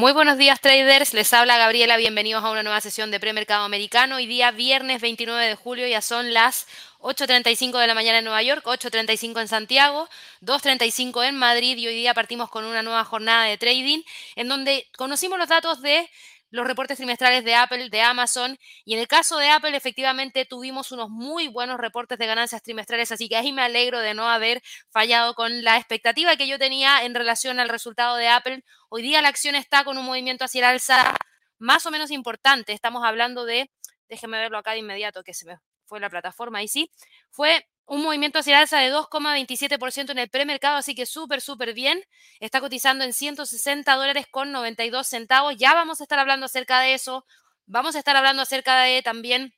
[0.00, 4.16] Muy buenos días traders, les habla Gabriela, bienvenidos a una nueva sesión de premercado americano.
[4.16, 6.66] Hoy día viernes 29 de julio ya son las
[7.00, 10.08] 8.35 de la mañana en Nueva York, 8.35 en Santiago,
[10.40, 14.00] 2.35 en Madrid y hoy día partimos con una nueva jornada de trading
[14.36, 16.08] en donde conocimos los datos de
[16.50, 20.92] los reportes trimestrales de Apple, de Amazon, y en el caso de Apple efectivamente tuvimos
[20.92, 24.62] unos muy buenos reportes de ganancias trimestrales, así que ahí me alegro de no haber
[24.90, 28.64] fallado con la expectativa que yo tenía en relación al resultado de Apple.
[28.88, 31.14] Hoy día la acción está con un movimiento hacia el alza
[31.58, 33.70] más o menos importante, estamos hablando de,
[34.08, 36.90] déjenme verlo acá de inmediato que se me fue la plataforma, ahí sí,
[37.30, 42.00] fue un movimiento hacia alza de 2,27% en el premercado, así que súper, súper bien.
[42.38, 45.56] Está cotizando en 160 dólares con 92 centavos.
[45.56, 47.26] Ya vamos a estar hablando acerca de eso.
[47.66, 49.54] Vamos a estar hablando acerca de también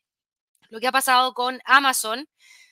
[0.71, 2.27] lo que ha pasado con Amazon.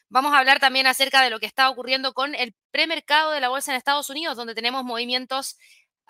[0.08, 3.50] Vamos a hablar también acerca de lo que está ocurriendo con el premercado de la
[3.50, 5.58] bolsa en Estados Unidos, donde tenemos movimientos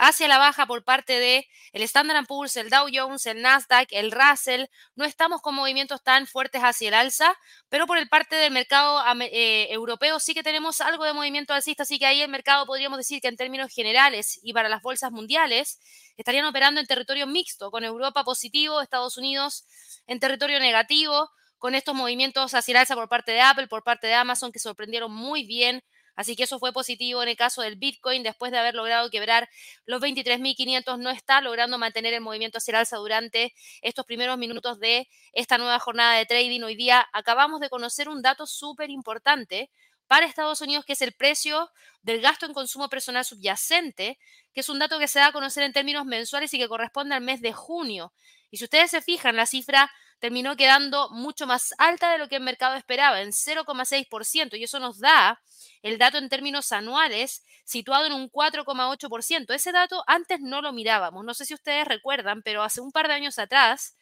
[0.00, 4.10] hacia la baja por parte de el Standard Poor's, el Dow Jones, el Nasdaq, el
[4.10, 4.64] Russell.
[4.96, 7.36] No estamos con movimientos tan fuertes hacia el alza,
[7.68, 11.82] pero por el parte del mercado eh, europeo sí que tenemos algo de movimiento alcista,
[11.82, 15.12] así que ahí el mercado podríamos decir que en términos generales y para las bolsas
[15.12, 15.78] mundiales
[16.16, 19.66] estarían operando en territorio mixto, con Europa positivo, Estados Unidos
[20.06, 24.06] en territorio negativo, con estos movimientos hacia el alza por parte de Apple, por parte
[24.06, 25.84] de Amazon, que sorprendieron muy bien
[26.20, 29.48] Así que eso fue positivo en el caso del Bitcoin, después de haber logrado quebrar
[29.86, 34.78] los 23.500, no está logrando mantener el movimiento hacia el alza durante estos primeros minutos
[34.78, 36.60] de esta nueva jornada de trading.
[36.60, 39.70] Hoy día acabamos de conocer un dato súper importante
[40.08, 41.70] para Estados Unidos, que es el precio
[42.02, 44.18] del gasto en consumo personal subyacente,
[44.52, 47.14] que es un dato que se da a conocer en términos mensuales y que corresponde
[47.14, 48.12] al mes de junio.
[48.50, 49.90] Y si ustedes se fijan, la cifra
[50.20, 54.78] terminó quedando mucho más alta de lo que el mercado esperaba, en 0,6%, y eso
[54.78, 55.42] nos da
[55.82, 59.54] el dato en términos anuales situado en un 4,8%.
[59.54, 63.08] Ese dato antes no lo mirábamos, no sé si ustedes recuerdan, pero hace un par
[63.08, 63.96] de años atrás,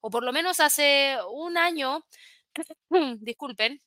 [0.00, 2.04] o por lo menos hace un año,
[3.20, 3.82] disculpen,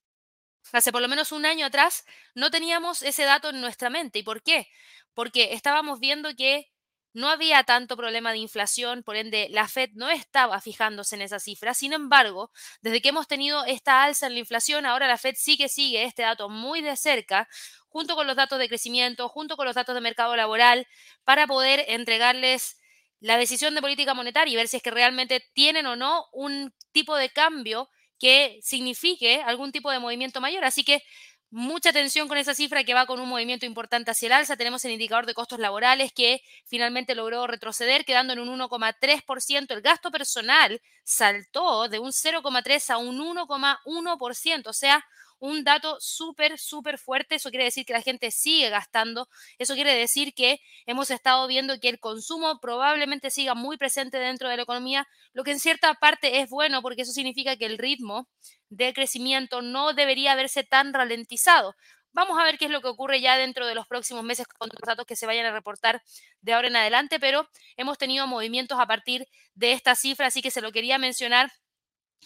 [0.74, 4.20] hace por lo menos un año atrás, no teníamos ese dato en nuestra mente.
[4.20, 4.68] ¿Y por qué?
[5.14, 6.72] Porque estábamos viendo que
[7.14, 11.40] no había tanto problema de inflación, por ende la Fed no estaba fijándose en esa
[11.40, 11.74] cifra.
[11.74, 15.58] Sin embargo, desde que hemos tenido esta alza en la inflación, ahora la Fed sí
[15.58, 17.48] que sigue este dato muy de cerca,
[17.88, 20.88] junto con los datos de crecimiento, junto con los datos de mercado laboral,
[21.24, 22.78] para poder entregarles
[23.20, 26.74] la decisión de política monetaria y ver si es que realmente tienen o no un
[26.92, 30.64] tipo de cambio que signifique algún tipo de movimiento mayor.
[30.64, 31.04] Así que
[31.52, 34.56] Mucha atención con esa cifra que va con un movimiento importante hacia el alza.
[34.56, 39.74] Tenemos el indicador de costos laborales que finalmente logró retroceder, quedando en un 1,3%.
[39.74, 45.04] El gasto personal saltó de un 0,3 a un 1,1%, o sea,
[45.40, 47.36] un dato súper, súper fuerte.
[47.36, 49.28] Eso quiere decir que la gente sigue gastando.
[49.58, 54.50] Eso quiere decir que hemos estado viendo que el consumo probablemente siga muy presente dentro
[54.50, 57.78] de la economía, lo que en cierta parte es bueno porque eso significa que el
[57.78, 58.28] ritmo
[58.70, 61.76] de crecimiento no debería verse tan ralentizado.
[62.12, 64.70] Vamos a ver qué es lo que ocurre ya dentro de los próximos meses con
[64.72, 66.02] los datos que se vayan a reportar
[66.42, 67.48] de ahora en adelante, pero
[67.78, 71.52] hemos tenido movimientos a partir de esta cifra, así que se lo quería mencionar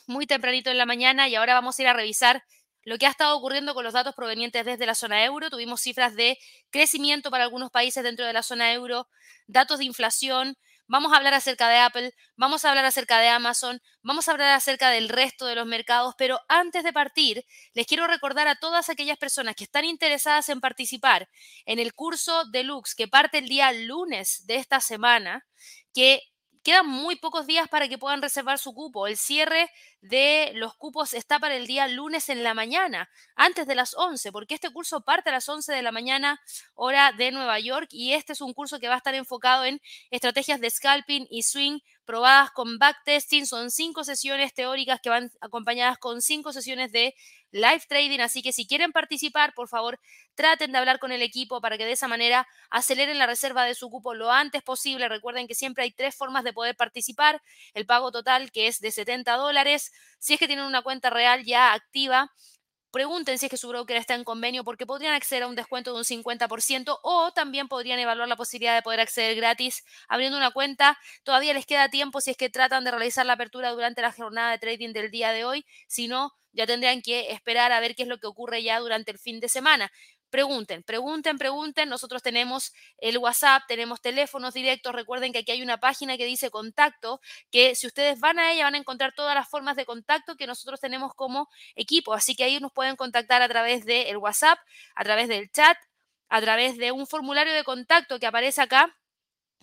[0.08, 2.44] muy tempranito en la mañana y ahora vamos a ir a revisar
[2.86, 5.50] lo que ha estado ocurriendo con los datos provenientes desde la zona euro.
[5.50, 6.38] Tuvimos cifras de
[6.70, 9.08] crecimiento para algunos países dentro de la zona euro,
[9.48, 10.58] datos de inflación.
[10.88, 14.54] Vamos a hablar acerca de Apple, vamos a hablar acerca de Amazon, vamos a hablar
[14.54, 18.90] acerca del resto de los mercados, pero antes de partir, les quiero recordar a todas
[18.90, 21.30] aquellas personas que están interesadas en participar
[21.66, 25.46] en el curso deluxe que parte el día lunes de esta semana,
[25.94, 26.22] que
[26.64, 29.06] Quedan muy pocos días para que puedan reservar su cupo.
[29.06, 29.70] El cierre
[30.00, 34.32] de los cupos está para el día lunes en la mañana, antes de las 11,
[34.32, 36.40] porque este curso parte a las 11 de la mañana,
[36.74, 39.82] hora de Nueva York, y este es un curso que va a estar enfocado en
[40.10, 43.46] estrategias de scalping y swing probadas con backtesting.
[43.46, 47.14] Son cinco sesiones teóricas que van acompañadas con cinco sesiones de
[47.54, 48.20] live trading.
[48.20, 50.00] Así que si quieren participar, por favor,
[50.36, 53.76] traten de hablar con el equipo para que de esa manera aceleren la reserva de
[53.76, 55.08] su cupo lo antes posible.
[55.08, 57.42] Recuerden que siempre hay tres formas de poder participar.
[57.74, 59.94] El pago total, que es de 70 dólares.
[60.20, 62.32] Si es que tienen una cuenta real ya activa
[62.94, 65.92] Pregunten si es que su broker está en convenio porque podrían acceder a un descuento
[65.94, 70.52] de un 50% o también podrían evaluar la posibilidad de poder acceder gratis abriendo una
[70.52, 71.00] cuenta.
[71.24, 74.52] Todavía les queda tiempo si es que tratan de realizar la apertura durante la jornada
[74.52, 75.66] de trading del día de hoy.
[75.88, 79.10] Si no, ya tendrían que esperar a ver qué es lo que ocurre ya durante
[79.10, 79.92] el fin de semana.
[80.34, 81.90] Pregunten, pregunten, pregunten.
[81.90, 84.92] Nosotros tenemos el WhatsApp, tenemos teléfonos directos.
[84.92, 87.22] Recuerden que aquí hay una página que dice contacto,
[87.52, 90.48] que si ustedes van a ella van a encontrar todas las formas de contacto que
[90.48, 92.16] nosotros tenemos como equipo.
[92.16, 94.58] Así que ahí nos pueden contactar a través del WhatsApp,
[94.96, 95.78] a través del chat,
[96.30, 98.98] a través de un formulario de contacto que aparece acá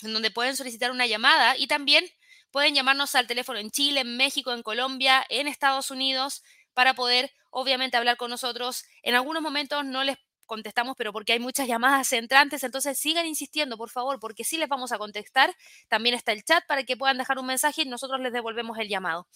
[0.04, 2.04] en donde pueden solicitar una llamada y también
[2.52, 6.44] pueden llamarnos al teléfono en Chile, en México, en Colombia, en Estados Unidos,
[6.74, 8.84] para poder, obviamente, hablar con nosotros.
[9.02, 10.16] En algunos momentos no les
[10.50, 14.68] contestamos, pero porque hay muchas llamadas entrantes, entonces sigan insistiendo, por favor, porque sí les
[14.68, 15.54] vamos a contestar.
[15.88, 18.88] También está el chat para que puedan dejar un mensaje y nosotros les devolvemos el
[18.88, 19.28] llamado.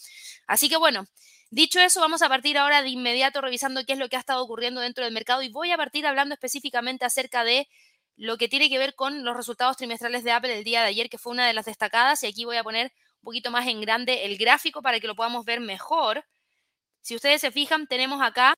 [0.49, 1.07] Así que bueno,
[1.51, 4.43] dicho eso, vamos a partir ahora de inmediato revisando qué es lo que ha estado
[4.43, 7.69] ocurriendo dentro del mercado y voy a partir hablando específicamente acerca de
[8.17, 11.09] lo que tiene que ver con los resultados trimestrales de Apple el día de ayer,
[11.09, 13.81] que fue una de las destacadas, y aquí voy a poner un poquito más en
[13.81, 16.25] grande el gráfico para que lo podamos ver mejor.
[17.03, 18.55] Si ustedes se fijan, tenemos acá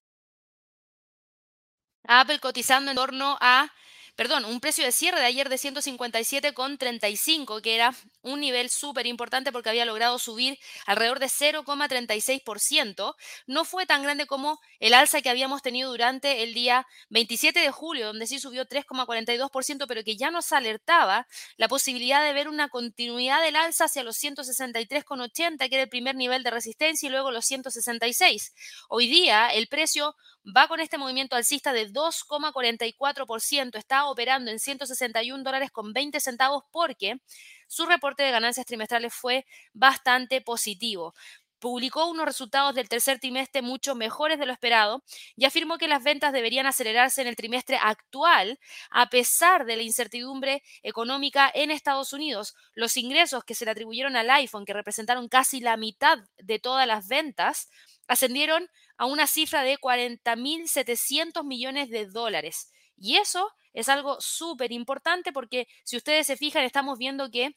[2.09, 3.71] Apple cotizando en torno a
[4.17, 9.53] perdón, un precio de cierre de ayer de 157,35, que era un nivel súper importante
[9.53, 13.15] porque había logrado subir alrededor de 0,36%.
[13.47, 17.71] No fue tan grande como el alza que habíamos tenido durante el día 27 de
[17.71, 21.29] julio, donde sí subió 3,42%, pero que ya nos alertaba
[21.59, 26.17] la posibilidad de ver una continuidad del alza hacia los 163,80, que era el primer
[26.17, 28.55] nivel de resistencia, y luego los 166.
[28.89, 30.17] Hoy día el precio
[30.57, 36.65] va con este movimiento alcista de 2,44%, está operando en 161 dólares con 20 centavos
[36.71, 37.21] porque
[37.67, 41.15] su reporte de ganancias trimestrales fue bastante positivo
[41.59, 45.03] publicó unos resultados del tercer trimestre mucho mejores de lo esperado
[45.37, 48.59] y afirmó que las ventas deberían acelerarse en el trimestre actual
[48.91, 52.55] a pesar de la incertidumbre económica en Estados Unidos.
[52.75, 56.87] Los ingresos que se le atribuyeron al iPhone, que representaron casi la mitad de todas
[56.87, 57.69] las ventas,
[58.07, 62.71] ascendieron a una cifra de 40.700 millones de dólares.
[62.97, 67.55] Y eso es algo súper importante porque si ustedes se fijan, estamos viendo que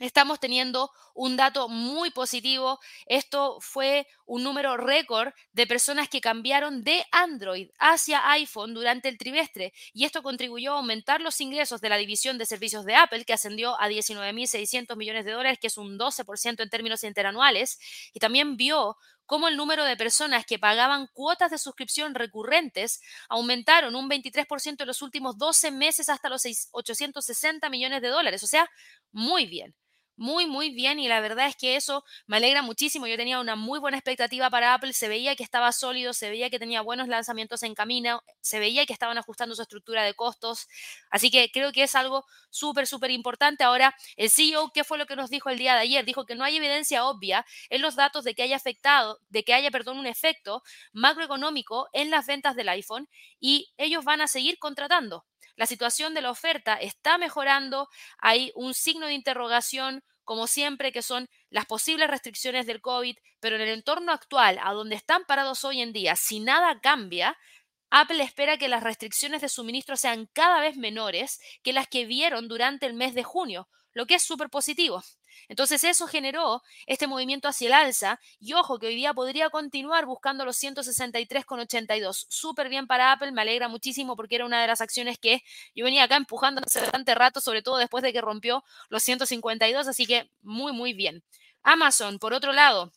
[0.00, 2.80] Estamos teniendo un dato muy positivo.
[3.04, 9.18] Esto fue un número récord de personas que cambiaron de Android hacia iPhone durante el
[9.18, 13.26] trimestre y esto contribuyó a aumentar los ingresos de la división de servicios de Apple,
[13.26, 17.78] que ascendió a 19.600 millones de dólares, que es un 12% en términos interanuales,
[18.14, 18.96] y también vio
[19.30, 24.86] cómo el número de personas que pagaban cuotas de suscripción recurrentes aumentaron un 23% en
[24.88, 26.42] los últimos 12 meses hasta los
[26.72, 28.42] 860 millones de dólares.
[28.42, 28.68] O sea,
[29.12, 29.72] muy bien
[30.20, 33.06] muy, muy bien y la verdad es que eso me alegra muchísimo.
[33.06, 36.50] Yo tenía una muy buena expectativa para Apple, se veía que estaba sólido, se veía
[36.50, 40.68] que tenía buenos lanzamientos en camino, se veía que estaban ajustando su estructura de costos,
[41.10, 43.64] así que creo que es algo súper, súper importante.
[43.64, 46.04] Ahora, el CEO, ¿qué fue lo que nos dijo el día de ayer?
[46.04, 49.54] Dijo que no hay evidencia obvia en los datos de que haya afectado, de que
[49.54, 50.62] haya, perdón, un efecto
[50.92, 53.08] macroeconómico en las ventas del iPhone
[53.40, 55.24] y ellos van a seguir contratando.
[55.56, 57.88] La situación de la oferta está mejorando,
[58.18, 63.56] hay un signo de interrogación como siempre, que son las posibles restricciones del COVID, pero
[63.56, 67.36] en el entorno actual, a donde están parados hoy en día, si nada cambia,
[67.90, 72.46] Apple espera que las restricciones de suministro sean cada vez menores que las que vieron
[72.46, 75.02] durante el mes de junio, lo que es súper positivo.
[75.48, 80.06] Entonces eso generó este movimiento hacia el alza y ojo que hoy día podría continuar
[80.06, 82.26] buscando los 163,82.
[82.28, 85.42] Súper bien para Apple, me alegra muchísimo porque era una de las acciones que
[85.74, 89.88] yo venía acá empujando hace bastante rato, sobre todo después de que rompió los 152,
[89.88, 91.22] así que muy, muy bien.
[91.62, 92.92] Amazon, por otro lado,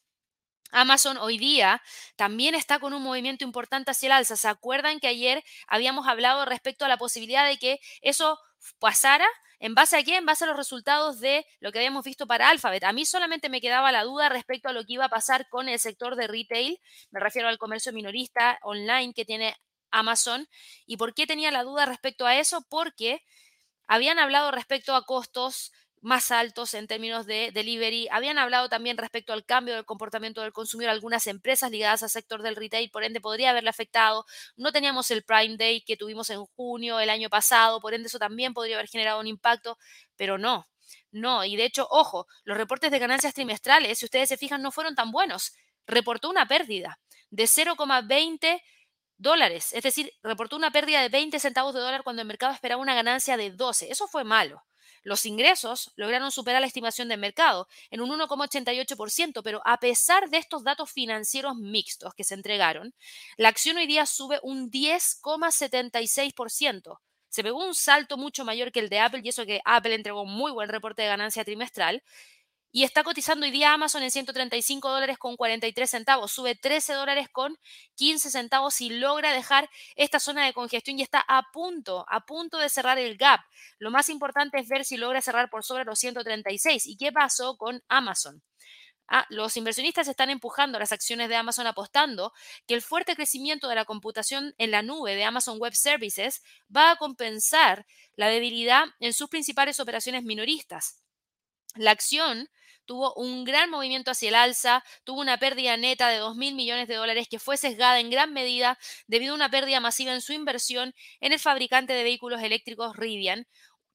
[0.71, 1.81] Amazon hoy día
[2.15, 4.35] también está con un movimiento importante hacia el alza.
[4.35, 8.39] ¿Se acuerdan que ayer habíamos hablado respecto a la posibilidad de que eso
[8.79, 9.27] pasara?
[9.63, 10.17] ¿En base a qué?
[10.17, 12.84] En base a los resultados de lo que habíamos visto para Alphabet.
[12.84, 15.70] A mí solamente me quedaba la duda respecto a lo que iba a pasar con
[15.70, 16.82] el sector de retail.
[17.12, 19.55] Me refiero al comercio minorista online que tiene
[19.89, 20.50] Amazon.
[20.86, 22.65] ¿Y por qué tenía la duda respecto a eso?
[22.70, 23.22] Porque
[23.88, 25.72] habían hablado respecto a costos
[26.03, 28.10] más altos en términos de delivery.
[28.12, 30.91] Habían hablado también respecto al cambio del comportamiento del consumidor.
[30.91, 34.25] Algunas empresas ligadas al sector del retail, por ende, podría haberle afectado.
[34.57, 38.19] No teníamos el Prime Day que tuvimos en junio el año pasado, por ende, eso
[38.19, 39.77] también podría haber generado un impacto,
[40.17, 40.67] pero no.
[41.12, 44.72] No, y de hecho, ojo, los reportes de ganancias trimestrales, si ustedes se fijan, no
[44.72, 45.53] fueron tan buenos.
[45.88, 48.62] Reportó una pérdida de 0,20
[49.17, 52.81] dólares, es decir, reportó una pérdida de 20 centavos de dólar cuando el mercado esperaba
[52.81, 53.89] una ganancia de 12.
[53.91, 54.63] Eso fue malo.
[55.03, 60.38] Los ingresos lograron superar la estimación del mercado en un 1,88%, pero a pesar de
[60.38, 62.95] estos datos financieros mixtos que se entregaron,
[63.38, 67.00] la acción hoy día sube un 10,76%.
[67.27, 70.22] Se pegó un salto mucho mayor que el de Apple y eso que Apple entregó
[70.22, 72.03] un muy buen reporte de ganancia trimestral,
[72.75, 76.31] y está cotizando hoy día Amazon en 135 dólares con 43 centavos.
[76.31, 77.55] Sube 13 dólares con
[77.93, 82.57] 15 centavos y logra dejar esta zona de congestión y está a punto, a punto
[82.57, 83.41] de cerrar el gap.
[83.77, 86.87] Lo más importante es ver si logra cerrar por sobre los 136.
[86.87, 88.41] ¿Y qué pasó con Amazon?
[89.07, 92.33] Ah, los inversionistas están empujando las acciones de Amazon apostando
[92.65, 96.41] que el fuerte crecimiento de la computación en la nube de Amazon Web Services
[96.75, 101.03] va a compensar la debilidad en sus principales operaciones minoristas.
[101.75, 102.49] La acción
[102.85, 106.87] tuvo un gran movimiento hacia el alza, tuvo una pérdida neta de 2 mil millones
[106.87, 110.33] de dólares que fue sesgada en gran medida debido a una pérdida masiva en su
[110.33, 113.47] inversión en el fabricante de vehículos eléctricos Rivian,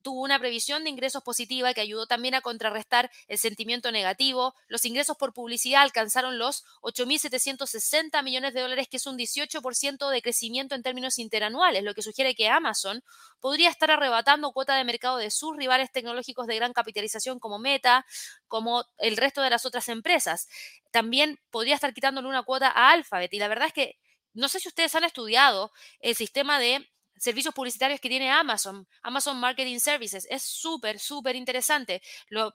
[0.08, 4.54] tuvo una previsión de ingresos positiva que ayudó también a contrarrestar el sentimiento negativo.
[4.66, 10.22] Los ingresos por publicidad alcanzaron los 8.760 millones de dólares, que es un 18% de
[10.22, 13.04] crecimiento en términos interanuales, lo que sugiere que Amazon
[13.38, 18.06] podría estar arrebatando cuota de mercado de sus rivales tecnológicos de gran capitalización como Meta,
[18.46, 20.48] como el resto de las otras empresas.
[20.90, 23.98] También podría estar quitándole una cuota a Alphabet y la verdad es que
[24.32, 26.88] no sé si ustedes han estudiado el sistema de
[27.20, 30.26] servicios publicitarios que tiene Amazon, Amazon Marketing Services.
[30.30, 32.02] Es súper, súper interesante.
[32.28, 32.54] Lo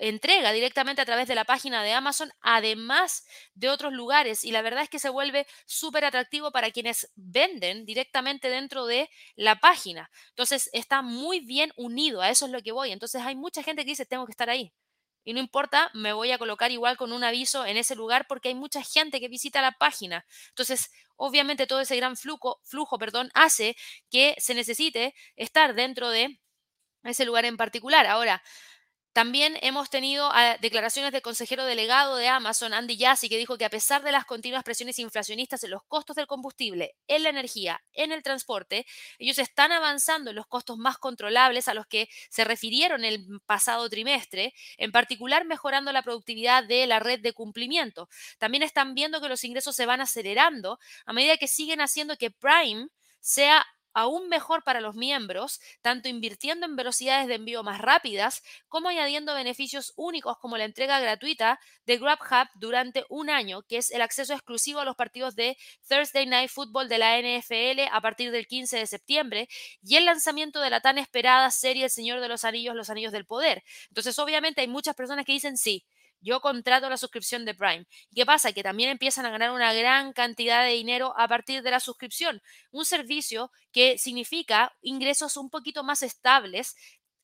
[0.00, 3.24] entrega directamente a través de la página de Amazon, además
[3.54, 4.44] de otros lugares.
[4.44, 9.10] Y la verdad es que se vuelve súper atractivo para quienes venden directamente dentro de
[9.36, 10.10] la página.
[10.30, 12.92] Entonces está muy bien unido, a eso es lo que voy.
[12.92, 14.72] Entonces hay mucha gente que dice, tengo que estar ahí.
[15.24, 18.48] Y no importa, me voy a colocar igual con un aviso en ese lugar porque
[18.48, 20.24] hay mucha gente que visita la página.
[20.48, 23.76] Entonces, obviamente todo ese gran flujo, flujo perdón, hace
[24.10, 26.40] que se necesite estar dentro de
[27.04, 28.06] ese lugar en particular.
[28.06, 28.42] Ahora,
[29.12, 33.64] también hemos tenido ah, declaraciones del consejero delegado de Amazon, Andy Jassy, que dijo que
[33.64, 37.82] a pesar de las continuas presiones inflacionistas en los costos del combustible, en la energía,
[37.92, 38.86] en el transporte,
[39.18, 43.88] ellos están avanzando en los costos más controlables a los que se refirieron el pasado
[43.88, 48.08] trimestre, en particular mejorando la productividad de la red de cumplimiento.
[48.38, 52.30] También están viendo que los ingresos se van acelerando a medida que siguen haciendo que
[52.30, 52.88] Prime
[53.20, 58.88] sea aún mejor para los miembros, tanto invirtiendo en velocidades de envío más rápidas como
[58.88, 64.02] añadiendo beneficios únicos como la entrega gratuita de GrabHub durante un año, que es el
[64.02, 65.56] acceso exclusivo a los partidos de
[65.88, 69.48] Thursday Night Football de la NFL a partir del 15 de septiembre
[69.82, 73.12] y el lanzamiento de la tan esperada serie El Señor de los Anillos, Los Anillos
[73.12, 73.62] del Poder.
[73.88, 75.84] Entonces, obviamente hay muchas personas que dicen sí,
[76.20, 77.86] yo contrato la suscripción de Prime.
[78.10, 78.52] ¿Y qué pasa?
[78.52, 82.42] Que también empiezan a ganar una gran cantidad de dinero a partir de la suscripción.
[82.70, 86.76] Un servicio que significa ingresos un poquito más estables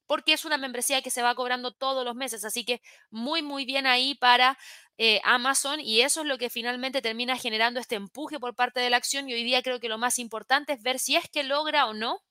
[0.07, 2.45] porque es una membresía que se va cobrando todos los meses.
[2.45, 4.57] Así que muy, muy bien ahí para
[4.99, 8.91] eh, Amazon y eso es lo que finalmente termina generando este empuje por parte de
[8.91, 11.43] la acción y hoy día creo que lo más importante es ver si es que
[11.43, 12.23] logra o no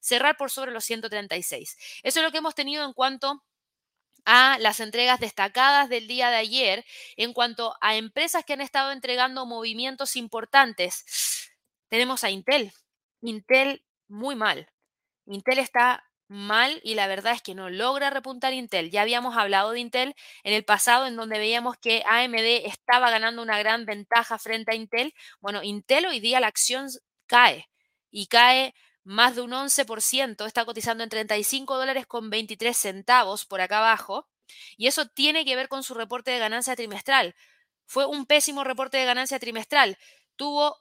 [0.00, 1.76] cerrar por sobre los 136.
[2.02, 3.42] Eso es lo que hemos tenido en cuanto
[4.24, 6.84] a las entregas destacadas del día de ayer
[7.16, 11.50] en cuanto a empresas que han estado entregando movimientos importantes.
[11.88, 12.72] Tenemos a Intel.
[13.22, 14.68] Intel muy mal.
[15.26, 18.90] Intel está mal y la verdad es que no logra repuntar Intel.
[18.90, 23.42] Ya habíamos hablado de Intel en el pasado en donde veíamos que AMD estaba ganando
[23.42, 25.12] una gran ventaja frente a Intel.
[25.40, 26.86] Bueno, Intel hoy día la acción
[27.26, 27.68] cae
[28.10, 28.74] y cae
[29.04, 34.28] más de un 11%, está cotizando en 35 dólares con 23 centavos por acá abajo,
[34.76, 37.34] y eso tiene que ver con su reporte de ganancia trimestral.
[37.86, 39.98] Fue un pésimo reporte de ganancia trimestral.
[40.36, 40.76] Tuvo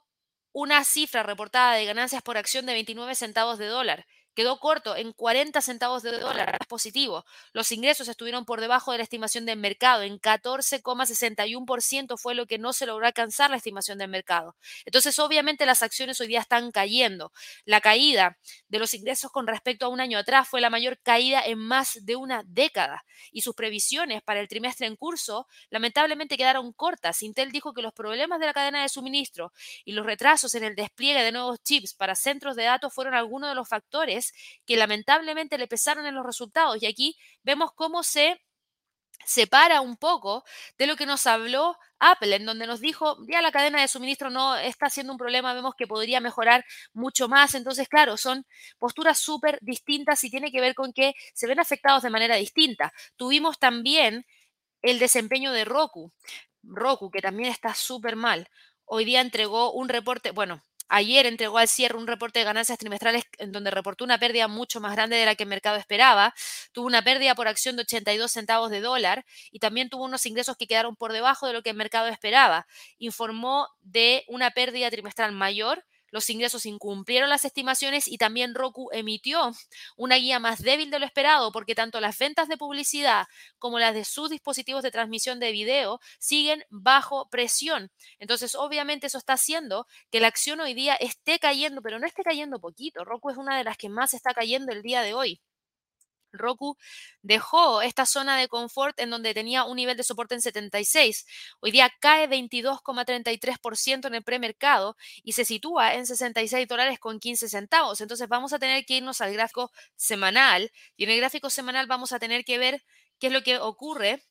[0.51, 4.05] una cifra reportada de ganancias por acción de 29 centavos de dólar
[4.39, 7.25] quedó corto en 40 centavos de dólar positivo.
[7.51, 12.57] Los ingresos estuvieron por debajo de la estimación del mercado, en 14,61% fue lo que
[12.57, 14.55] no se logró alcanzar la estimación del mercado.
[14.85, 17.33] Entonces, obviamente las acciones hoy día están cayendo.
[17.65, 18.37] La caída
[18.69, 22.05] de los ingresos con respecto a un año atrás fue la mayor caída en más
[22.05, 23.03] de una década
[23.33, 27.23] y sus previsiones para el trimestre en curso lamentablemente quedaron cortas.
[27.23, 29.51] Intel dijo que los problemas de la cadena de suministro
[29.83, 33.49] y los retrasos en el despliegue de nuevos chips para centros de datos fueron algunos
[33.49, 34.28] de los factores
[34.65, 36.81] que lamentablemente le pesaron en los resultados.
[36.81, 38.41] Y aquí vemos cómo se
[39.25, 40.43] separa un poco
[40.77, 44.29] de lo que nos habló Apple, en donde nos dijo, ya la cadena de suministro
[44.29, 47.53] no está siendo un problema, vemos que podría mejorar mucho más.
[47.55, 48.45] Entonces, claro, son
[48.77, 52.93] posturas súper distintas y tiene que ver con que se ven afectados de manera distinta.
[53.17, 54.25] Tuvimos también
[54.81, 56.11] el desempeño de Roku.
[56.63, 58.49] Roku, que también está súper mal.
[58.85, 63.23] Hoy día entregó un reporte, bueno, Ayer entregó al cierre un reporte de ganancias trimestrales
[63.37, 66.33] en donde reportó una pérdida mucho más grande de la que el mercado esperaba.
[66.71, 70.57] Tuvo una pérdida por acción de 82 centavos de dólar y también tuvo unos ingresos
[70.57, 72.67] que quedaron por debajo de lo que el mercado esperaba.
[72.97, 79.51] Informó de una pérdida trimestral mayor los ingresos incumplieron las estimaciones y también Roku emitió
[79.95, 83.93] una guía más débil de lo esperado porque tanto las ventas de publicidad como las
[83.93, 87.91] de sus dispositivos de transmisión de video siguen bajo presión.
[88.19, 92.23] Entonces, obviamente eso está haciendo que la acción hoy día esté cayendo, pero no esté
[92.23, 93.03] cayendo poquito.
[93.05, 95.41] Roku es una de las que más está cayendo el día de hoy.
[96.31, 96.77] Roku
[97.21, 101.25] dejó esta zona de confort en donde tenía un nivel de soporte en 76.
[101.59, 107.49] Hoy día cae 22,33% en el premercado y se sitúa en 66 dólares con 15
[107.49, 108.01] centavos.
[108.01, 112.11] Entonces vamos a tener que irnos al gráfico semanal y en el gráfico semanal vamos
[112.11, 112.83] a tener que ver
[113.19, 114.23] qué es lo que ocurre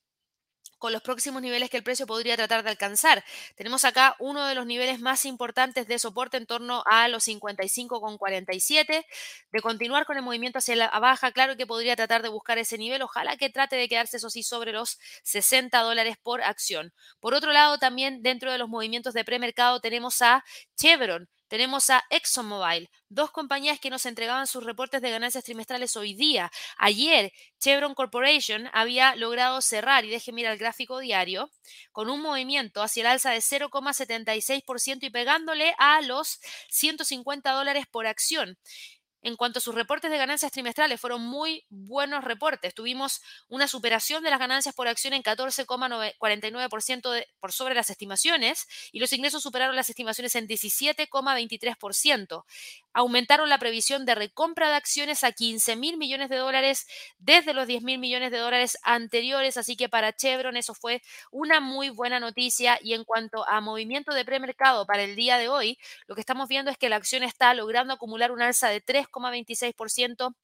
[0.79, 3.25] con los próximos niveles que el precio podría tratar de alcanzar.
[3.57, 9.05] Tenemos acá uno de los niveles más importantes de soporte en torno a los 55,47.
[9.53, 12.79] De continuar con el movimiento hacia la baja, claro que podría tratar de buscar ese
[12.79, 13.03] nivel.
[13.03, 16.93] Ojalá que trate de quedarse, eso sí, sobre los 60 dólares por acción.
[17.21, 20.45] Por otro lado, también dentro de los movimientos de premercado tenemos a
[20.77, 26.15] Chevron tenemos a ExxonMobil, dos compañías que nos entregaban sus reportes de ganancias trimestrales hoy
[26.15, 26.51] día.
[26.77, 31.51] Ayer, Chevron Corporation había logrado cerrar, y déjenme mirar el gráfico diario,
[31.91, 36.39] con un movimiento hacia el alza de 0,76% y pegándole a los
[36.69, 38.59] 150 dólares por acción.
[39.29, 42.75] En cuanto a sus reportes de ganancias trimestrales, fueron muy buenos reportes.
[42.75, 43.21] Tuvimos
[43.51, 49.13] una superación de las ganancias por acción en 14,49% por sobre las estimaciones y los
[49.13, 52.45] ingresos superaron las estimaciones en 17,23%.
[52.93, 56.87] Aumentaron la previsión de recompra de acciones a 15 mil millones de dólares
[57.19, 61.61] desde los 10 mil millones de dólares anteriores, así que para Chevron eso fue una
[61.61, 62.79] muy buena noticia.
[62.83, 66.49] Y en cuanto a movimiento de premercado para el día de hoy, lo que estamos
[66.49, 70.35] viendo es que la acción está logrando acumular un alza de 3 3,26%,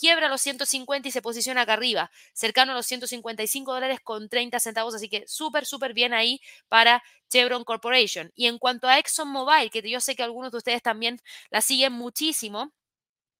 [0.00, 4.58] quiebra los 150 y se posiciona acá arriba, cercano a los 155 dólares con 30
[4.58, 8.32] centavos, así que súper, súper bien ahí para Chevron Corporation.
[8.34, 11.92] Y en cuanto a ExxonMobil, que yo sé que algunos de ustedes también la siguen
[11.92, 12.72] muchísimo,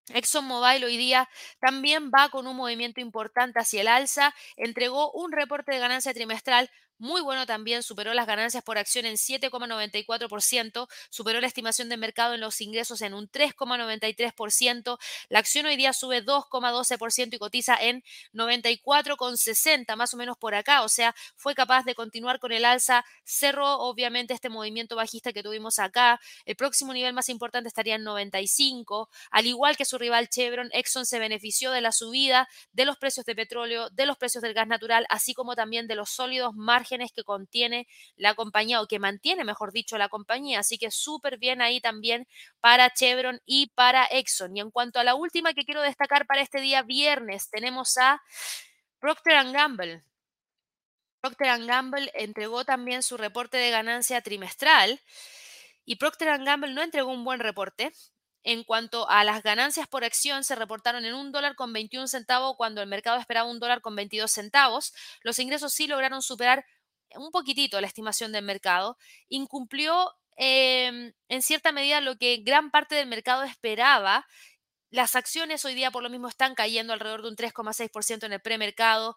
[0.09, 1.29] ExxonMobil hoy día
[1.61, 6.71] también va con un movimiento importante hacia el alza, entregó un reporte de ganancia trimestral
[7.01, 12.35] muy bueno también, superó las ganancias por acción en 7,94%, superó la estimación de mercado
[12.35, 14.99] en los ingresos en un 3,93%,
[15.31, 20.83] la acción hoy día sube 2,12% y cotiza en 94,60, más o menos por acá,
[20.83, 25.43] o sea, fue capaz de continuar con el alza, cerró obviamente este movimiento bajista que
[25.43, 30.29] tuvimos acá, el próximo nivel más importante estaría en 95, al igual que su rival
[30.29, 34.43] Chevron, Exxon se benefició de la subida de los precios de petróleo, de los precios
[34.43, 38.87] del gas natural, así como también de los sólidos márgenes que contiene la compañía o
[38.87, 40.61] que mantiene, mejor dicho, la compañía.
[40.61, 42.27] Así que súper bien ahí también
[42.61, 44.57] para Chevron y para Exxon.
[44.57, 48.21] Y en cuanto a la última que quiero destacar para este día viernes, tenemos a
[48.99, 50.03] Procter Gamble.
[51.21, 55.01] Procter Gamble entregó también su reporte de ganancia trimestral
[55.85, 57.93] y Procter Gamble no entregó un buen reporte.
[58.43, 62.57] En cuanto a las ganancias por acción, se reportaron en un dólar con 21 centavos
[62.57, 64.95] cuando el mercado esperaba un dólar con 22 centavos.
[65.23, 66.65] Los ingresos sí lograron superar
[67.17, 68.97] un poquitito la estimación del mercado,
[69.29, 74.27] incumplió em, en cierta medida lo que gran parte del mercado esperaba.
[74.91, 78.41] Las acciones hoy día por lo mismo están cayendo alrededor de un 3,6% en el
[78.41, 79.17] premercado,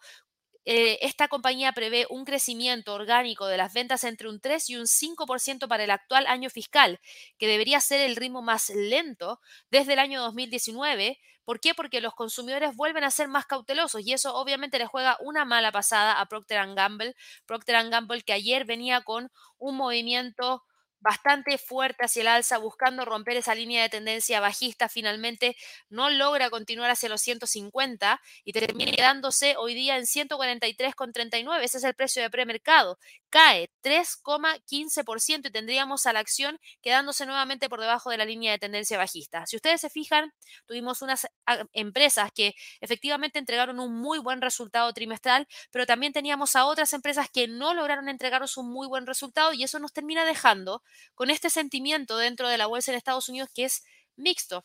[0.65, 4.87] eh, esta compañía prevé un crecimiento orgánico de las ventas entre un 3 y un
[4.87, 6.99] 5% para el actual año fiscal,
[7.37, 11.19] que debería ser el ritmo más lento desde el año 2019.
[11.45, 11.73] ¿Por qué?
[11.73, 15.71] Porque los consumidores vuelven a ser más cautelosos y eso obviamente le juega una mala
[15.71, 17.15] pasada a Procter Gamble.
[17.45, 20.63] Procter Gamble que ayer venía con un movimiento
[21.03, 25.57] bastante fuerte hacia el alza, buscando romper esa línea de tendencia bajista, finalmente
[25.89, 31.61] no logra continuar hacia los 150 y termina quedándose hoy día en 143,39.
[31.61, 32.97] Ese es el precio de premercado.
[33.33, 38.59] Cae 3,15% y tendríamos a la acción quedándose nuevamente por debajo de la línea de
[38.59, 39.47] tendencia bajista.
[39.47, 40.31] Si ustedes se fijan,
[40.67, 46.55] tuvimos unas ah, empresas que efectivamente entregaron un muy buen resultado trimestral, pero también teníamos
[46.55, 50.25] a otras empresas que no lograron entregaros un muy buen resultado y eso nos termina
[50.25, 50.83] dejando
[51.15, 53.83] con este sentimiento dentro de la bolsa en Estados Unidos que es
[54.15, 54.63] mixto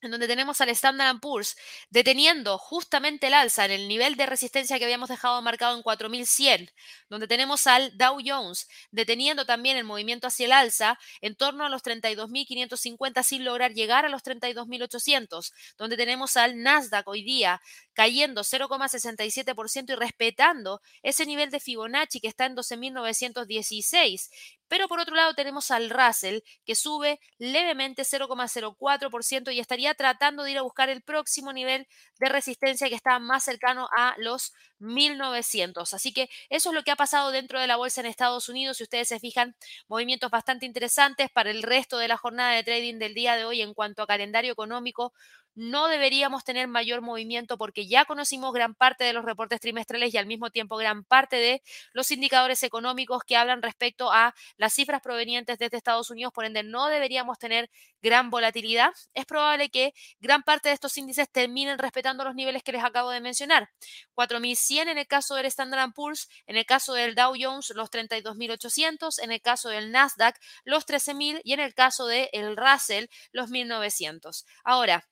[0.00, 1.56] en donde tenemos al Standard Poor's
[1.90, 6.70] deteniendo justamente el alza en el nivel de resistencia que habíamos dejado marcado en 4100,
[7.08, 11.68] donde tenemos al Dow Jones deteniendo también el movimiento hacia el alza en torno a
[11.68, 17.60] los 32.550 sin lograr llegar a los 32.800, donde tenemos al Nasdaq hoy día
[17.94, 24.28] cayendo 0,67% y respetando ese nivel de Fibonacci que está en 12.916
[24.68, 30.52] pero por otro lado tenemos al Russell que sube levemente 0,04% y estaría tratando de
[30.52, 31.86] ir a buscar el próximo nivel
[32.18, 35.92] de resistencia que está más cercano a los 1900.
[35.94, 38.76] Así que eso es lo que ha pasado dentro de la bolsa en Estados Unidos.
[38.78, 39.56] Si ustedes se fijan,
[39.88, 43.62] movimientos bastante interesantes para el resto de la jornada de trading del día de hoy
[43.62, 45.12] en cuanto a calendario económico
[45.58, 50.16] no deberíamos tener mayor movimiento porque ya conocimos gran parte de los reportes trimestrales y
[50.16, 55.02] al mismo tiempo gran parte de los indicadores económicos que hablan respecto a las cifras
[55.02, 58.92] provenientes desde Estados Unidos, por ende no deberíamos tener gran volatilidad.
[59.14, 63.10] Es probable que gran parte de estos índices terminen respetando los niveles que les acabo
[63.10, 63.68] de mencionar.
[64.14, 69.22] 4.100 en el caso del Standard Poor's, en el caso del Dow Jones los 32.800,
[69.22, 74.44] en el caso del Nasdaq los 13.000 y en el caso del Russell los 1.900.
[74.62, 75.04] Ahora,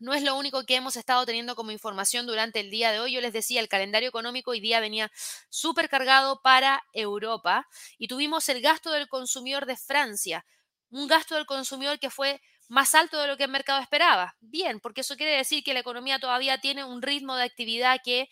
[0.00, 3.12] no es lo único que hemos estado teniendo como información durante el día de hoy.
[3.12, 5.12] Yo les decía, el calendario económico hoy día venía
[5.48, 10.44] súper cargado para Europa y tuvimos el gasto del consumidor de Francia,
[10.90, 14.36] un gasto del consumidor que fue más alto de lo que el mercado esperaba.
[14.40, 18.28] Bien, porque eso quiere decir que la economía todavía tiene un ritmo de actividad que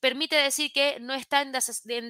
[0.00, 1.52] permite decir que no está en,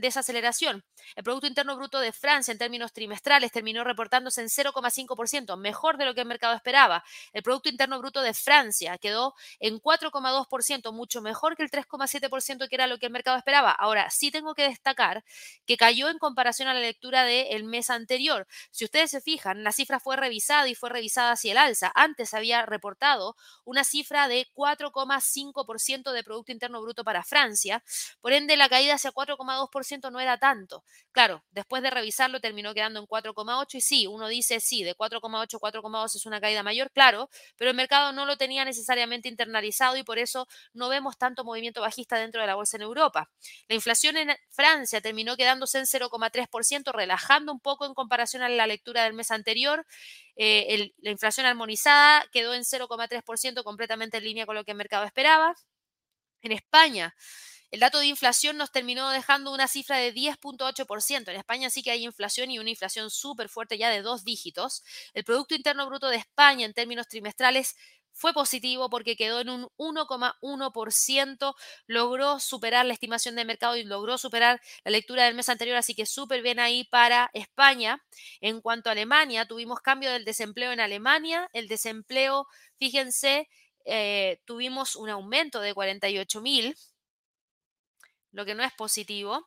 [0.01, 0.85] desaceleración.
[1.17, 6.05] El Producto Interno Bruto de Francia en términos trimestrales terminó reportándose en 0,5%, mejor de
[6.05, 7.05] lo que el mercado esperaba.
[7.33, 12.75] El Producto Interno Bruto de Francia quedó en 4,2%, mucho mejor que el 3,7% que
[12.75, 13.73] era lo que el mercado esperaba.
[13.73, 15.25] Ahora, sí tengo que destacar
[15.67, 18.47] que cayó en comparación a la lectura del mes anterior.
[18.71, 21.91] Si ustedes se fijan, la cifra fue revisada y fue revisada hacia el alza.
[21.95, 27.80] Antes había reportado una cifra de 4,5% de Producto Interno Bruto para Francia
[28.21, 30.85] por ende, la caída hacia 4,2% no era tanto.
[31.13, 35.57] Claro, después de revisarlo terminó quedando en 4,8 y sí, uno dice sí, de 4,8
[35.57, 39.97] a 4,2 es una caída mayor, claro, pero el mercado no lo tenía necesariamente internalizado
[39.97, 43.31] y por eso no vemos tanto movimiento bajista dentro de la bolsa en Europa.
[43.69, 48.67] La inflación en Francia terminó quedándose en 0,3%, relajando un poco en comparación a la
[48.67, 49.87] lectura del mes anterior.
[50.37, 55.05] Eh, la inflación armonizada quedó en 0,3%, completamente en línea con lo que el mercado
[55.05, 55.55] esperaba.
[56.43, 57.15] En España,
[57.71, 61.31] el dato de inflación nos terminó dejando una cifra de 10.8%.
[61.31, 64.83] En España sí que hay inflación y una inflación súper fuerte ya de dos dígitos.
[65.15, 67.77] El Producto Interno Bruto de España en términos trimestrales
[68.13, 71.55] fue positivo porque quedó en un 1,1%,
[71.87, 75.95] logró superar la estimación de mercado y logró superar la lectura del mes anterior, así
[75.95, 78.03] que súper bien ahí para España.
[78.41, 82.47] En cuanto a Alemania, tuvimos cambio del desempleo en Alemania, el desempleo,
[82.79, 83.49] fíjense,
[83.85, 86.77] eh, tuvimos un aumento de 48 mil
[88.33, 89.47] lo que no es positivo.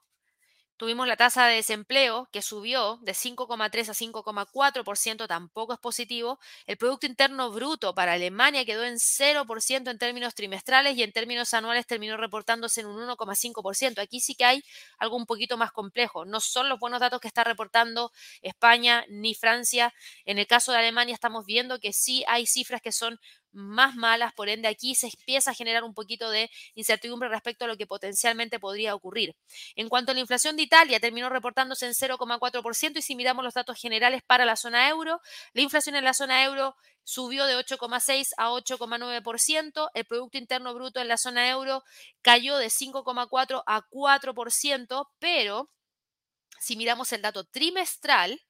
[0.76, 6.40] Tuvimos la tasa de desempleo que subió de 5,3 a 5,4%, tampoco es positivo.
[6.66, 11.54] El Producto Interno Bruto para Alemania quedó en 0% en términos trimestrales y en términos
[11.54, 14.02] anuales terminó reportándose en un 1,5%.
[14.02, 14.64] Aquí sí que hay
[14.98, 16.26] algo un poquito más complejo.
[16.26, 19.94] No son los buenos datos que está reportando España ni Francia.
[20.26, 23.20] En el caso de Alemania estamos viendo que sí hay cifras que son
[23.54, 27.68] más malas, por ende aquí se empieza a generar un poquito de incertidumbre respecto a
[27.68, 29.36] lo que potencialmente podría ocurrir.
[29.76, 33.54] En cuanto a la inflación de Italia, terminó reportándose en 0,4% y si miramos los
[33.54, 35.22] datos generales para la zona euro,
[35.54, 41.00] la inflación en la zona euro subió de 8,6 a 8,9%, el Producto Interno Bruto
[41.00, 41.84] en la zona euro
[42.22, 45.70] cayó de 5,4 a 4%, pero
[46.60, 48.42] si miramos el dato trimestral,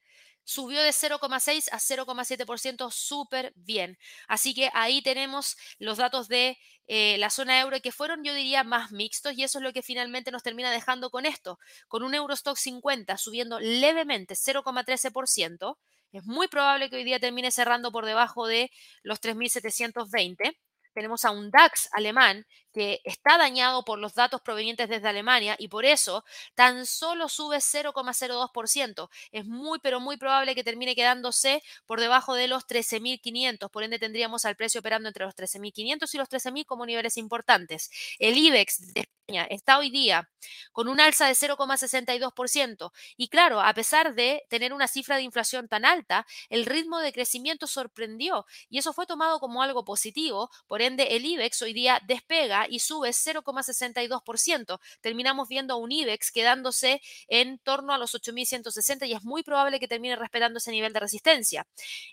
[0.43, 3.97] subió de 0,6 a 0,7%, súper bien.
[4.27, 8.63] Así que ahí tenemos los datos de eh, la zona euro que fueron, yo diría,
[8.63, 12.13] más mixtos y eso es lo que finalmente nos termina dejando con esto, con un
[12.13, 15.77] Eurostock 50 subiendo levemente 0,13%.
[16.11, 18.69] Es muy probable que hoy día termine cerrando por debajo de
[19.01, 20.55] los 3.720
[20.93, 25.67] tenemos a un DAX alemán que está dañado por los datos provenientes desde Alemania y
[25.67, 29.09] por eso tan solo sube 0,02%.
[29.31, 33.69] Es muy, pero muy probable que termine quedándose por debajo de los 13.500.
[33.69, 37.89] Por ende, tendríamos al precio operando entre los 13.500 y los 13.000 como niveles importantes.
[38.19, 40.29] El IBEX de España está hoy día
[40.71, 42.91] con un alza de 0,62%.
[43.17, 47.13] Y claro, a pesar de tener una cifra de inflación tan alta, el ritmo de
[47.13, 50.49] crecimiento sorprendió y eso fue tomado como algo positivo.
[50.67, 54.79] Por ende, el IBEX hoy día despega y sube 0,62%.
[55.01, 59.79] Terminamos viendo a un IBEX quedándose en torno a los 8.160 y es muy probable
[59.79, 61.65] que termine respetando ese nivel de resistencia.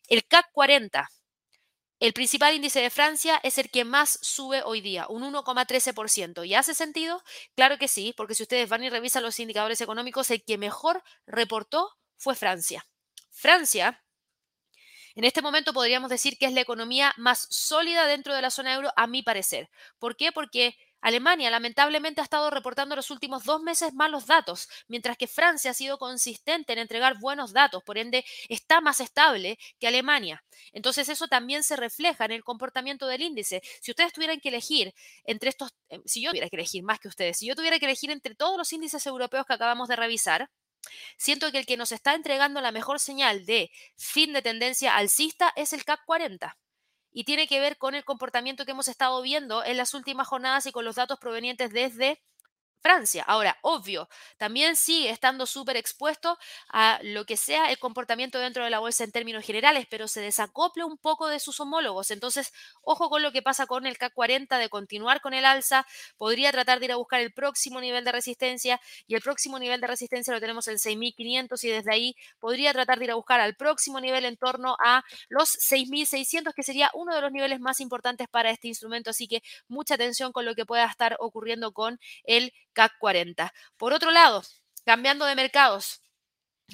[0.09, 1.09] El CAC 40.
[2.01, 6.47] El principal índice de Francia es el que más sube hoy día, un 1,13%.
[6.47, 7.23] ¿Y hace sentido?
[7.55, 11.03] Claro que sí, porque si ustedes van y revisan los indicadores económicos, el que mejor
[11.27, 12.87] reportó fue Francia.
[13.31, 14.03] Francia
[15.15, 18.75] en este momento podríamos decir que es la economía más sólida dentro de la zona
[18.75, 19.69] euro, a mi parecer.
[19.99, 20.33] ¿Por qué?
[20.33, 25.71] Porque Alemania lamentablemente ha estado reportando los últimos dos meses malos datos, mientras que Francia
[25.71, 30.45] ha sido consistente en entregar buenos datos, por ende está más estable que Alemania.
[30.73, 33.63] Entonces eso también se refleja en el comportamiento del índice.
[33.81, 34.95] Si ustedes tuvieran que elegir
[35.25, 37.87] entre estos, eh, si yo tuviera que elegir más que ustedes, si yo tuviera que
[37.87, 40.51] elegir entre todos los índices europeos que acabamos de revisar,
[41.17, 45.53] siento que el que nos está entregando la mejor señal de fin de tendencia alcista
[45.57, 46.57] es el CAC 40
[47.13, 50.67] y tiene que ver con el comportamiento que hemos estado viendo en las últimas jornadas
[50.67, 52.23] y con los datos provenientes desde
[52.83, 53.25] Francia.
[53.27, 56.39] Ahora, obvio, también sigue estando súper expuesto
[56.69, 60.21] a lo que sea el comportamiento dentro de la bolsa en términos generales, pero se
[60.21, 62.11] desacopla un poco de sus homólogos.
[62.11, 65.87] Entonces, ojo con lo que pasa con el CAC 40 de continuar con el alza.
[66.17, 69.81] Podría tratar de ir a buscar el próximo nivel de resistencia y el próximo nivel
[69.81, 73.41] de resistencia lo tenemos en 6.500 y desde ahí podría tratar de ir a buscar
[73.41, 77.81] al próximo nivel en torno a los 6.600, que sería uno de los niveles más
[77.81, 79.11] importantes para este instrumento.
[79.11, 83.53] Así que mucha atención con lo que pueda estar ocurriendo con el CAC 40.
[83.77, 84.43] Por otro lado,
[84.87, 86.01] cambiando de mercados,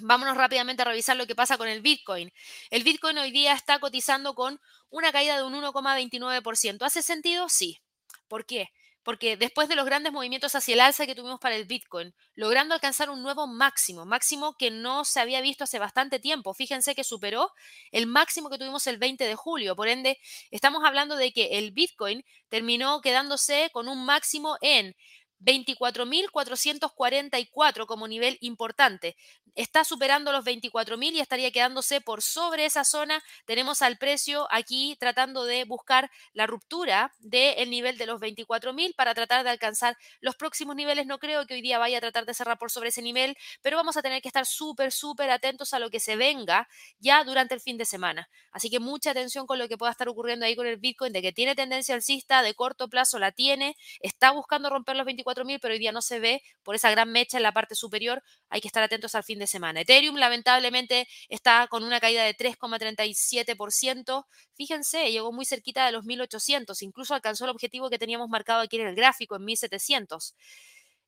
[0.00, 2.32] vámonos rápidamente a revisar lo que pasa con el Bitcoin.
[2.70, 6.84] El Bitcoin hoy día está cotizando con una caída de un 1,29%.
[6.84, 7.48] ¿Hace sentido?
[7.48, 7.80] Sí.
[8.28, 8.70] ¿Por qué?
[9.06, 12.74] porque después de los grandes movimientos hacia el alza que tuvimos para el Bitcoin, logrando
[12.74, 16.54] alcanzar un nuevo máximo, máximo que no se había visto hace bastante tiempo.
[16.54, 17.52] Fíjense que superó
[17.92, 19.76] el máximo que tuvimos el 20 de julio.
[19.76, 20.18] Por ende,
[20.50, 24.96] estamos hablando de que el Bitcoin terminó quedándose con un máximo en
[25.40, 29.16] 24.444 como nivel importante.
[29.54, 33.22] Está superando los 24.000 y estaría quedándose por sobre esa zona.
[33.46, 39.14] Tenemos al precio aquí tratando de buscar la ruptura del nivel de los 24.000 para
[39.14, 41.06] tratar de alcanzar los próximos niveles.
[41.06, 43.78] No creo que hoy día vaya a tratar de cerrar por sobre ese nivel, pero
[43.78, 46.68] vamos a tener que estar súper, súper atentos a lo que se venga
[46.98, 48.28] ya durante el fin de semana.
[48.52, 51.22] Así que mucha atención con lo que pueda estar ocurriendo ahí con el Bitcoin, de
[51.22, 55.60] que tiene tendencia alcista, de corto plazo la tiene, está buscando romper los 24 mil,
[55.60, 58.22] pero hoy día no se ve por esa gran mecha en la parte superior.
[58.48, 59.80] Hay que estar atentos al fin de semana.
[59.80, 64.26] Ethereum lamentablemente está con una caída de 3,37%.
[64.54, 68.76] Fíjense, llegó muy cerquita de los 1800, incluso alcanzó el objetivo que teníamos marcado aquí
[68.76, 70.34] en el gráfico en 1700.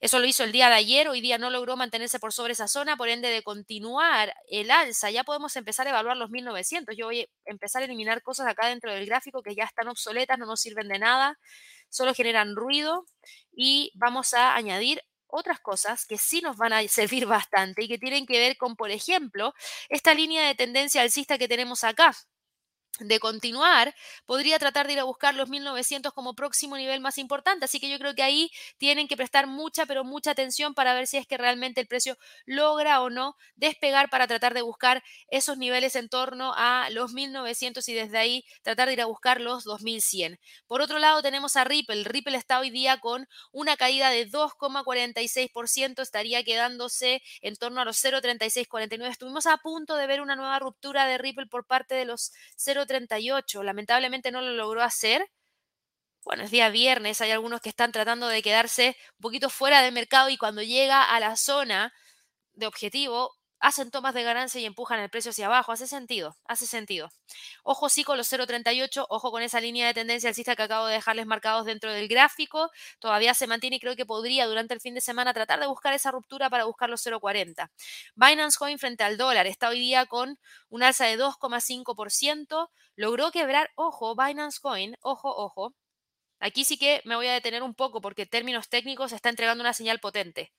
[0.01, 2.69] Eso lo hizo el día de ayer, hoy día no logró mantenerse por sobre esa
[2.69, 6.97] zona, por ende de continuar el alza, ya podemos empezar a evaluar los 1900.
[6.97, 10.39] Yo voy a empezar a eliminar cosas acá dentro del gráfico que ya están obsoletas,
[10.39, 11.39] no nos sirven de nada
[11.91, 13.07] solo generan ruido.
[13.53, 17.99] Y vamos a añadir otras cosas que sí nos van a servir bastante y que
[17.99, 19.55] tienen que ver con, por ejemplo,
[19.89, 22.15] esta línea de tendencia alcista que tenemos acá
[22.99, 23.95] de continuar,
[24.27, 27.65] podría tratar de ir a buscar los 1900 como próximo nivel más importante.
[27.65, 31.07] Así que yo creo que ahí tienen que prestar mucha, pero mucha atención para ver
[31.07, 35.59] si es que realmente el precio logra o no despegar para tratar de buscar esos
[35.59, 39.65] niveles en torno a los 1900 y desde ahí tratar de ir a buscar los
[39.65, 40.39] 2100.
[40.67, 42.05] Por otro lado, tenemos a Ripple.
[42.05, 48.03] Ripple está hoy día con una caída de 2,46%, estaría quedándose en torno a los
[48.03, 49.11] 0,3649.
[49.11, 52.87] Estuvimos a punto de ver una nueva ruptura de Ripple por parte de los 0
[52.89, 53.63] 38.
[53.63, 55.25] Lamentablemente no lo logró hacer.
[56.25, 59.95] Bueno, es día viernes, hay algunos que están tratando de quedarse un poquito fuera del
[59.95, 61.93] mercado y cuando llega a la zona
[62.55, 65.73] de objetivo, hacen tomas de ganancia y empujan el precio hacia abajo.
[65.73, 67.11] Hace sentido, hace sentido.
[67.63, 70.95] Ojo sí con los 0.38, ojo con esa línea de tendencia alcista que acabo de
[70.95, 72.71] dejarles marcados dentro del gráfico.
[72.99, 75.95] Todavía se mantiene y creo que podría durante el fin de semana tratar de buscar
[75.95, 77.71] esa ruptura para buscar los 0.40.
[78.15, 82.71] Binance Coin frente al dólar está hoy día con un alza de 2,5%.
[82.97, 85.75] Logró quebrar, ojo, Binance Coin, ojo, ojo.
[86.41, 89.63] Aquí sí que me voy a detener un poco porque en términos técnicos está entregando
[89.63, 90.53] una señal potente.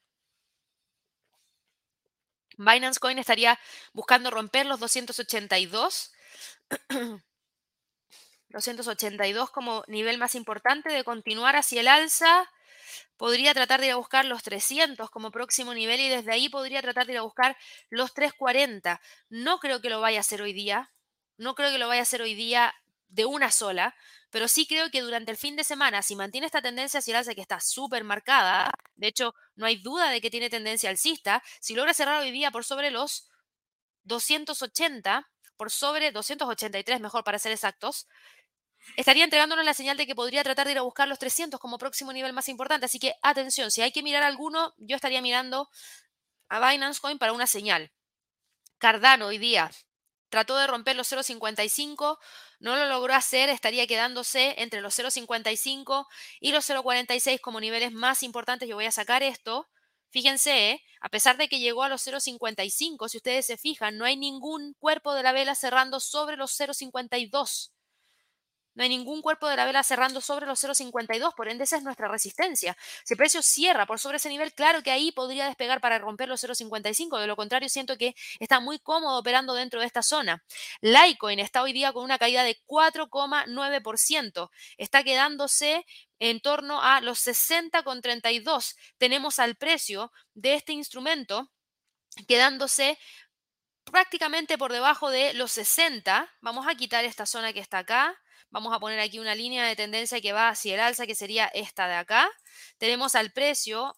[2.59, 3.57] Binance Coin estaría
[3.93, 6.11] buscando romper los 282.
[8.49, 12.51] 282 como nivel más importante de continuar hacia el alza.
[13.15, 16.81] Podría tratar de ir a buscar los 300 como próximo nivel y desde ahí podría
[16.81, 17.57] tratar de ir a buscar
[17.89, 18.99] los 340.
[19.29, 20.91] No creo que lo vaya a hacer hoy día.
[21.37, 22.75] No creo que lo vaya a hacer hoy día
[23.09, 23.95] de una sola,
[24.29, 27.17] pero sí creo que durante el fin de semana, si mantiene esta tendencia hacia el
[27.17, 31.43] alza que está súper marcada, de hecho, no hay duda de que tiene tendencia alcista,
[31.59, 33.27] si logra cerrar hoy día por sobre los
[34.03, 38.07] 280, por sobre 283, mejor para ser exactos,
[38.95, 41.77] estaría entregándonos la señal de que podría tratar de ir a buscar los 300 como
[41.77, 42.85] próximo nivel más importante.
[42.85, 45.69] Así que atención, si hay que mirar alguno, yo estaría mirando
[46.47, 47.91] a Binance Coin para una señal.
[48.77, 49.69] Cardano hoy día
[50.29, 52.17] trató de romper los 0.55,
[52.59, 56.07] no lo logró hacer, estaría quedándose entre los 0.55
[56.39, 58.69] y los 0.46 como niveles más importantes.
[58.69, 59.69] Yo voy a sacar esto.
[60.11, 60.83] Fíjense, ¿eh?
[61.01, 64.73] a pesar de que llegó a los 0.55, si ustedes se fijan, no hay ningún
[64.79, 67.71] cuerpo de la vela cerrando sobre los 0.52.
[68.75, 71.83] No hay ningún cuerpo de la vela cerrando sobre los 0,52, por ende esa es
[71.83, 72.77] nuestra resistencia.
[73.03, 76.29] Si el precio cierra por sobre ese nivel, claro que ahí podría despegar para romper
[76.29, 77.19] los 0,55.
[77.19, 80.43] De lo contrario, siento que está muy cómodo operando dentro de esta zona.
[80.81, 84.49] Litecoin está hoy día con una caída de 4,9%.
[84.77, 85.85] Está quedándose
[86.19, 88.75] en torno a los 60,32.
[88.97, 91.49] Tenemos al precio de este instrumento
[92.27, 92.97] quedándose
[93.83, 96.29] prácticamente por debajo de los 60.
[96.41, 98.19] Vamos a quitar esta zona que está acá
[98.51, 101.45] Vamos a poner aquí una línea de tendencia que va hacia el alza, que sería
[101.47, 102.29] esta de acá.
[102.77, 103.95] Tenemos al precio,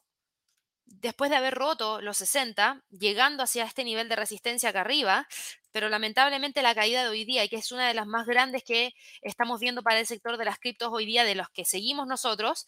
[0.86, 5.28] después de haber roto los 60, llegando hacia este nivel de resistencia acá arriba,
[5.72, 8.64] pero lamentablemente la caída de hoy día, y que es una de las más grandes
[8.64, 12.08] que estamos viendo para el sector de las criptos hoy día, de los que seguimos
[12.08, 12.68] nosotros,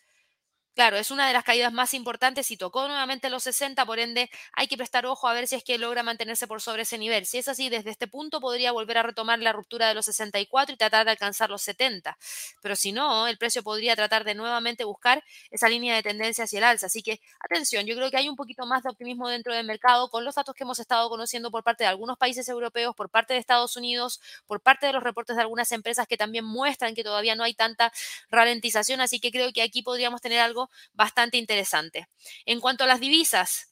[0.75, 4.31] Claro, es una de las caídas más importantes y tocó nuevamente los 60, por ende
[4.53, 7.27] hay que prestar ojo a ver si es que logra mantenerse por sobre ese nivel.
[7.27, 10.73] Si es así, desde este punto podría volver a retomar la ruptura de los 64
[10.73, 12.17] y tratar de alcanzar los 70.
[12.63, 16.57] Pero si no, el precio podría tratar de nuevamente buscar esa línea de tendencia hacia
[16.57, 16.87] el alza.
[16.87, 20.09] Así que atención, yo creo que hay un poquito más de optimismo dentro del mercado
[20.09, 23.33] con los datos que hemos estado conociendo por parte de algunos países europeos, por parte
[23.35, 27.03] de Estados Unidos, por parte de los reportes de algunas empresas que también muestran que
[27.03, 27.91] todavía no hay tanta
[28.31, 29.01] ralentización.
[29.01, 30.62] Así que creo que aquí podríamos tener algo
[30.93, 32.07] bastante interesante.
[32.45, 33.71] En cuanto a las divisas,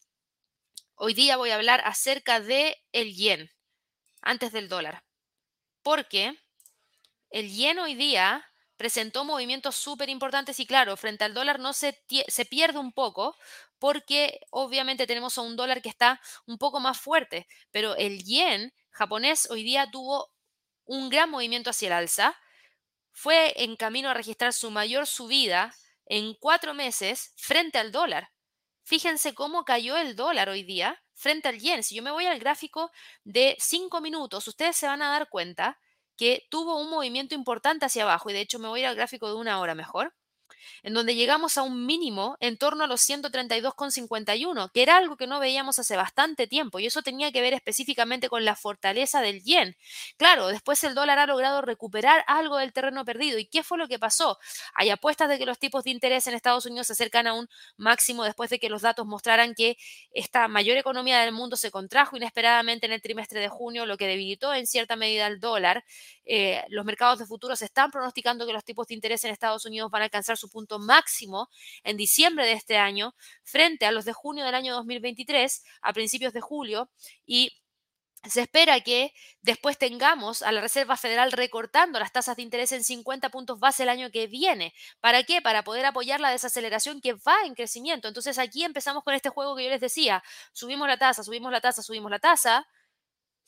[0.96, 3.52] hoy día voy a hablar acerca de el yen
[4.22, 5.04] antes del dólar.
[5.84, 6.38] Porque
[7.30, 8.46] el yen hoy día
[8.78, 13.38] presentó movimientos súper importantes y claro, frente al dólar no se, se pierde un poco
[13.78, 18.74] porque obviamente tenemos a un dólar que está un poco más fuerte, pero el yen
[18.92, 20.32] japonés hoy día tuvo
[20.86, 22.36] un gran movimiento hacia el alza,
[23.12, 25.76] fue en camino a registrar su mayor subida
[26.12, 28.32] en cuatro meses frente al dólar.
[28.84, 31.84] Fíjense cómo cayó el dólar hoy día frente al yen.
[31.84, 32.92] Si yo me voy al gráfico
[33.24, 35.80] de cinco minutos, ustedes se van a dar cuenta
[36.18, 39.36] que tuvo un movimiento importante hacia abajo y de hecho me voy al gráfico de
[39.36, 40.14] una hora mejor
[40.84, 45.28] en donde llegamos a un mínimo en torno a los 132,51, que era algo que
[45.28, 49.44] no veíamos hace bastante tiempo, y eso tenía que ver específicamente con la fortaleza del
[49.44, 49.76] yen.
[50.18, 53.40] Claro, después el dólar ha logrado recuperar algo del terreno perdido.
[53.40, 54.38] ¿Y qué fue lo que pasó?
[54.74, 57.48] Hay apuestas de que los tipos de interés en Estados Unidos se acercan a un
[57.78, 59.78] máximo después de que los datos mostraran que
[60.12, 64.08] esta mayor economía del mundo se contrajo inesperadamente en el trimestre de junio, lo que
[64.08, 65.84] debilitó en cierta medida el dólar.
[66.26, 69.90] Eh, los mercados de futuros están pronosticando que los tipos de interés en Estados Unidos
[69.92, 71.50] van a alcanzar su punto máximo
[71.84, 76.34] en diciembre de este año frente a los de junio del año 2023 a principios
[76.34, 76.92] de julio
[77.26, 77.52] y
[78.30, 82.84] se espera que después tengamos a la Reserva Federal recortando las tasas de interés en
[82.84, 84.76] 50 puntos base el año que viene.
[85.00, 85.42] ¿Para qué?
[85.42, 88.08] Para poder apoyar la desaceleración que va en crecimiento.
[88.08, 90.24] Entonces aquí empezamos con este juego que yo les decía.
[90.54, 92.68] Subimos la tasa, subimos la tasa, subimos la tasa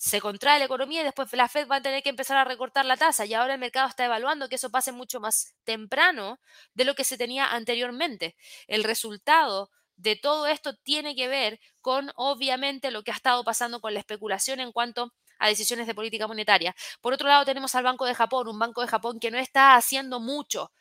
[0.04, 2.84] se contrae la economía y después la Fed va a tener que empezar a recortar
[2.86, 6.42] la tasa y ahora el mercado está evaluando que eso pase mucho más temprano
[6.74, 8.36] de lo que se tenía anteriormente.
[8.68, 13.80] El resultado de todo esto tiene que ver con, obviamente, lo que ha estado pasando
[13.80, 16.76] con la especulación en cuanto a decisiones de política monetaria.
[17.00, 19.76] Por otro lado, tenemos al Banco de Japón, un Banco de Japón que no está
[19.76, 20.74] haciendo mucho,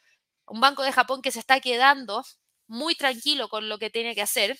[0.47, 2.25] un Banco de Japón que se está quedando
[2.67, 4.59] muy tranquilo con lo que tiene que hacer.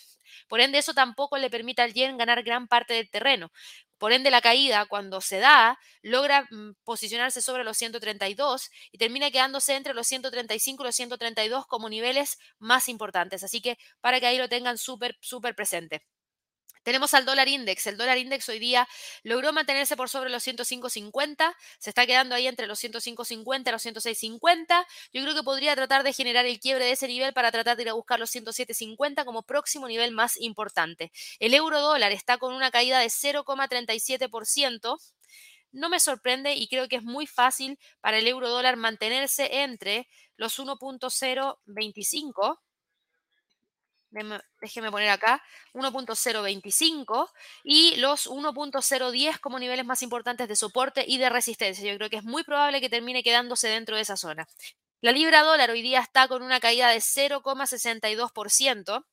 [0.49, 3.51] Por ende, eso tampoco le permite al yen ganar gran parte del terreno.
[3.99, 9.31] Por ende, la caída, cuando se da, logra mm, posicionarse sobre los 132 y termina
[9.31, 13.45] quedándose entre los 135 y los 132 como niveles más importantes.
[13.45, 16.03] Así que para que ahí lo tengan súper, súper presente.
[16.83, 17.87] Tenemos al dólar index.
[17.87, 18.89] El dólar index hoy día
[19.23, 21.55] logró mantenerse por sobre los 105.50.
[21.79, 24.87] Se está quedando ahí entre los 105.50 y los 106.50.
[25.13, 27.85] Yo creo que podría tratar de generar el quiebre de ese nivel para tratar de
[27.85, 31.13] ir a buscar los 107.50 como próximo nivel más importante.
[31.39, 34.99] El euro dólar está con una caída de 0,37%.
[35.73, 40.09] No me sorprende y creo que es muy fácil para el euro dólar mantenerse entre
[40.37, 42.59] los 1.025
[44.61, 47.31] déjeme poner acá, 1.025
[47.65, 51.91] y los 1.010 como niveles más importantes de soporte y de resistencia.
[51.91, 54.47] Yo creo que es muy probable que termine quedándose dentro de esa zona.
[55.01, 59.05] La libra dólar hoy día está con una caída de 0,62%.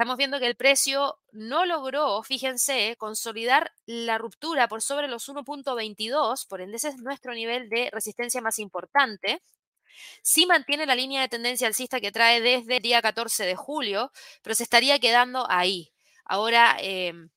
[0.00, 6.48] Estamos viendo que el precio no logró, fíjense, consolidar la ruptura por sobre los 1.22,
[6.48, 9.42] por ende ese es nuestro nivel de resistencia más importante.
[10.22, 14.10] Sí mantiene la línea de tendencia alcista que trae desde el día 14 de julio,
[14.42, 15.92] pero se estaría quedando ahí.
[16.24, 17.30] Ahora, em,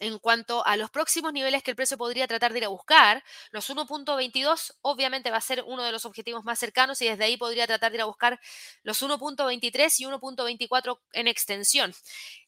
[0.00, 3.24] en cuanto a los próximos niveles que el precio podría tratar de ir a buscar,
[3.50, 7.36] los 1.22 obviamente va a ser uno de los objetivos más cercanos y desde ahí
[7.36, 8.40] podría tratar de ir a buscar
[8.82, 11.94] los 1.23 y 1.24 en extensión.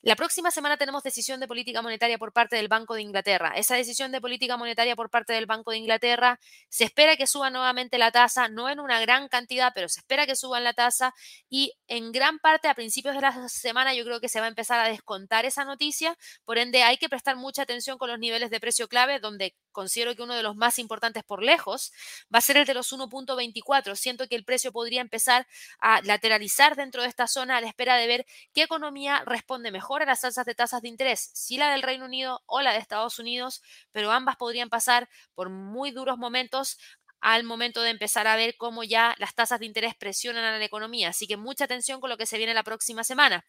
[0.03, 3.53] La próxima semana tenemos decisión de política monetaria por parte del Banco de Inglaterra.
[3.55, 7.51] Esa decisión de política monetaria por parte del Banco de Inglaterra se espera que suba
[7.51, 11.15] nuevamente la tasa, no en una gran cantidad, pero se espera que suban la tasa
[11.49, 14.49] y en gran parte a principios de la semana yo creo que se va a
[14.49, 16.17] empezar a descontar esa noticia.
[16.45, 20.15] Por ende, hay que prestar mucha atención con los niveles de precio clave, donde considero
[20.15, 21.93] que uno de los más importantes por lejos
[22.33, 23.97] va a ser el de los 1.24.
[23.97, 25.47] Siento que el precio podría empezar
[25.81, 30.03] a lateralizar dentro de esta zona a la espera de ver qué economía responde mejor
[30.03, 32.79] a las alzas de tasas de interés, si la del Reino Unido o la de
[32.79, 33.63] Estados Unidos,
[33.93, 36.79] pero ambas podrían pasar por muy duros momentos
[37.21, 40.65] al momento de empezar a ver cómo ya las tasas de interés presionan a la
[40.65, 41.11] economía.
[41.11, 43.45] Así que mucha atención con lo que se viene la próxima semana.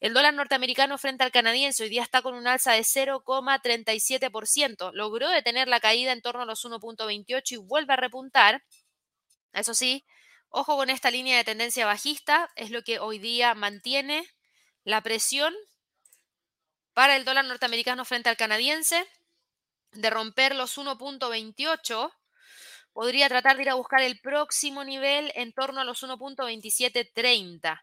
[0.00, 4.92] El dólar norteamericano frente al canadiense hoy día está con un alza de 0,37%.
[4.92, 8.62] Logró detener la caída en torno a los 1.28 y vuelve a repuntar.
[9.52, 10.04] Eso sí,
[10.48, 14.24] ojo con esta línea de tendencia bajista, es lo que hoy día mantiene
[14.84, 15.54] la presión
[16.94, 19.06] para el dólar norteamericano frente al canadiense
[19.92, 22.12] de romper los 1.28
[22.92, 27.82] podría tratar de ir a buscar el próximo nivel en torno a los 1.2730.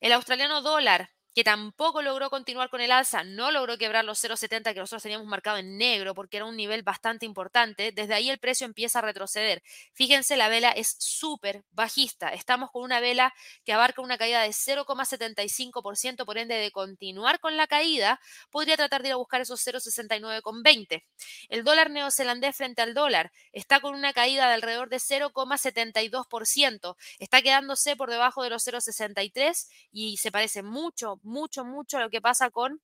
[0.00, 4.72] El australiano dólar que tampoco logró continuar con el alza, no logró quebrar los 0,70
[4.72, 8.38] que nosotros teníamos marcado en negro porque era un nivel bastante importante, desde ahí el
[8.38, 9.62] precio empieza a retroceder.
[9.92, 12.30] Fíjense, la vela es súper bajista.
[12.30, 13.34] Estamos con una vela
[13.66, 18.18] que abarca una caída de 0,75%, por ende de continuar con la caída,
[18.50, 21.04] podría tratar de ir a buscar esos 0,69,20.
[21.50, 26.96] El dólar neozelandés frente al dólar está con una caída de alrededor de 0,72%.
[27.18, 32.20] Está quedándose por debajo de los 0,63 y se parece mucho, mucho, mucho lo que
[32.22, 32.80] pasa con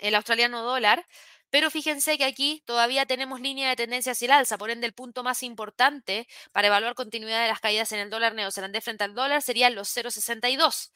[0.00, 1.04] el australiano dólar.
[1.50, 4.94] Pero fíjense que aquí todavía tenemos línea de tendencia hacia el alza, por ende el
[4.94, 9.14] punto más importante para evaluar continuidad de las caídas en el dólar neozelandés frente al
[9.14, 10.92] dólar serían los 0,62.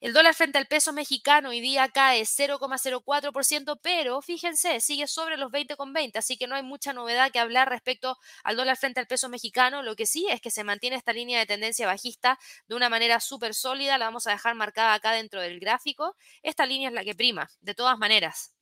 [0.00, 5.50] El dólar frente al peso mexicano hoy día cae 0,04%, pero fíjense, sigue sobre los
[5.50, 9.28] 20,20, así que no hay mucha novedad que hablar respecto al dólar frente al peso
[9.28, 9.82] mexicano.
[9.82, 13.18] Lo que sí es que se mantiene esta línea de tendencia bajista de una manera
[13.18, 16.16] súper sólida, la vamos a dejar marcada acá dentro del gráfico.
[16.42, 18.57] Esta línea es la que prima, de todas maneras.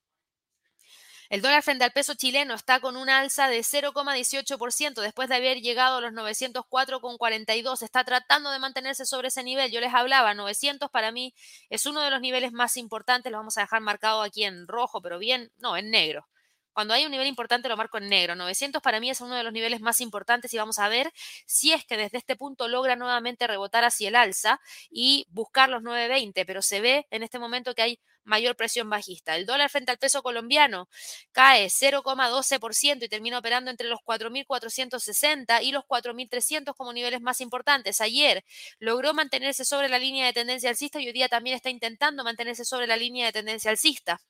[1.28, 5.60] El dólar frente al peso chileno está con una alza de 0,18% después de haber
[5.60, 7.82] llegado a los 904,42.
[7.82, 9.72] Está tratando de mantenerse sobre ese nivel.
[9.72, 11.34] Yo les hablaba, 900 para mí
[11.68, 13.32] es uno de los niveles más importantes.
[13.32, 16.28] Lo vamos a dejar marcado aquí en rojo, pero bien, no, en negro.
[16.72, 18.36] Cuando hay un nivel importante lo marco en negro.
[18.36, 21.10] 900 para mí es uno de los niveles más importantes y vamos a ver
[21.46, 24.60] si es que desde este punto logra nuevamente rebotar hacia el alza
[24.90, 29.36] y buscar los 920, pero se ve en este momento que hay mayor presión bajista.
[29.36, 30.88] El dólar frente al peso colombiano
[31.32, 38.00] cae 0,12% y termina operando entre los 4.460 y los 4.300 como niveles más importantes.
[38.00, 38.44] Ayer
[38.78, 42.64] logró mantenerse sobre la línea de tendencia alcista y hoy día también está intentando mantenerse
[42.64, 44.20] sobre la línea de tendencia alcista.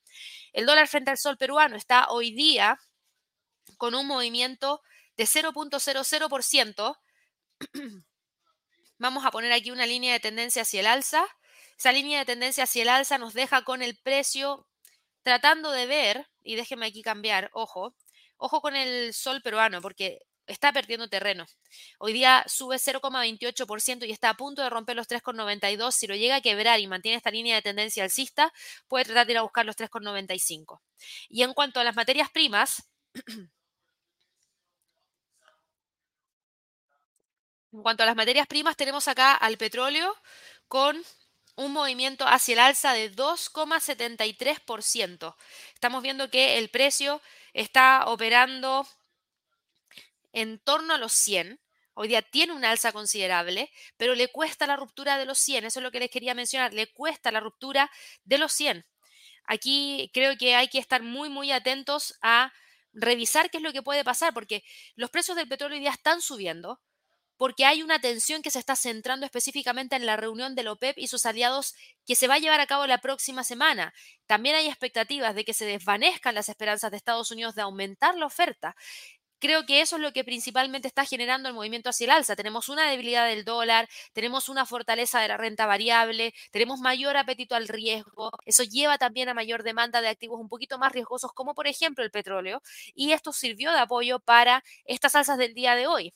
[0.53, 2.79] El dólar frente al sol peruano está hoy día
[3.79, 4.83] con un movimiento
[5.17, 6.99] de 0.00%.
[8.99, 11.27] Vamos a poner aquí una línea de tendencia hacia el alza
[11.79, 14.67] esa línea de tendencia hacia el alza nos deja con el precio
[15.23, 17.95] tratando de ver, y déjeme aquí cambiar, ojo,
[18.37, 21.47] ojo con el sol peruano, porque está perdiendo terreno.
[21.99, 25.93] Hoy día sube 0,28% y está a punto de romper los 3,92.
[25.93, 28.53] Si lo llega a quebrar y mantiene esta línea de tendencia alcista,
[28.89, 30.81] puede tratar de ir a buscar los 3,95.
[31.29, 32.89] Y en cuanto a las materias primas,
[37.73, 40.15] en cuanto a las materias primas, tenemos acá al petróleo
[40.69, 41.03] con
[41.57, 45.35] un movimiento hacia el alza de 2,73%.
[45.75, 47.23] Estamos viendo que el precio
[47.55, 48.87] está operando
[50.33, 51.59] en torno a los 100.
[51.95, 55.65] Hoy día tiene una alza considerable, pero le cuesta la ruptura de los 100.
[55.65, 56.75] Eso es lo que les quería mencionar.
[56.75, 57.91] Le cuesta la ruptura
[58.25, 58.85] de los 100.
[59.47, 62.53] Aquí creo que hay que estar muy, muy atentos a
[62.93, 64.63] revisar qué es lo que puede pasar, porque
[64.95, 66.83] los precios del petróleo hoy día están subiendo,
[67.37, 71.09] porque hay una tensión que se está centrando específicamente en la reunión del OPEP y
[71.09, 71.75] sus aliados
[72.07, 73.93] que se va a llevar a cabo la próxima semana.
[74.27, 78.27] También hay expectativas de que se desvanezcan las esperanzas de Estados Unidos de aumentar la
[78.27, 78.75] oferta.
[79.39, 82.37] Creo que eso es lo que principalmente está generando el movimiento hacia el alza.
[82.37, 87.55] Tenemos una debilidad del dólar, tenemos una fortaleza de la renta variable, tenemos mayor apetito
[87.55, 88.31] al riesgo.
[88.47, 92.03] Eso lleva también a mayor demanda de activos un poquito más riesgosos, como por ejemplo
[92.03, 92.63] el petróleo.
[92.95, 96.15] Y esto sirvió de apoyo para estas alzas del día de hoy.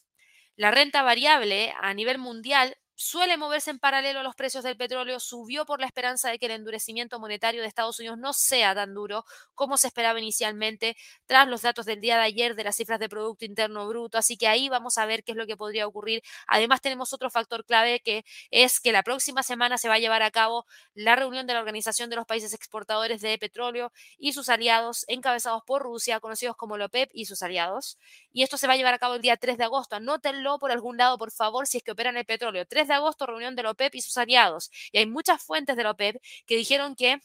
[0.61, 5.21] La renta variable a nivel mundial suele moverse en paralelo a los precios del petróleo,
[5.21, 8.93] subió por la esperanza de que el endurecimiento monetario de Estados Unidos no sea tan
[8.93, 9.25] duro
[9.55, 13.09] como se esperaba inicialmente tras los datos del día de ayer de las cifras de
[13.09, 14.19] Producto Interno Bruto.
[14.19, 16.23] Así que ahí vamos a ver qué es lo que podría ocurrir.
[16.47, 20.23] Además tenemos otro factor clave que es que la próxima semana se va a llevar
[20.23, 24.51] a cabo la reunión de la Organización de los Países Exportadores de Petróleo y sus
[24.51, 27.97] aliados, encabezados por Rusia, conocidos como la OPEP y sus aliados.
[28.31, 29.97] Y esto se va a llevar a cabo el día 3 de agosto.
[29.97, 32.67] Anótenlo por algún lado, por favor, si es que operan el petróleo.
[32.67, 34.71] 3 de agosto, reunión de la OPEP y sus aliados.
[34.93, 36.17] Y hay muchas fuentes de la OPEP
[36.47, 37.21] que dijeron que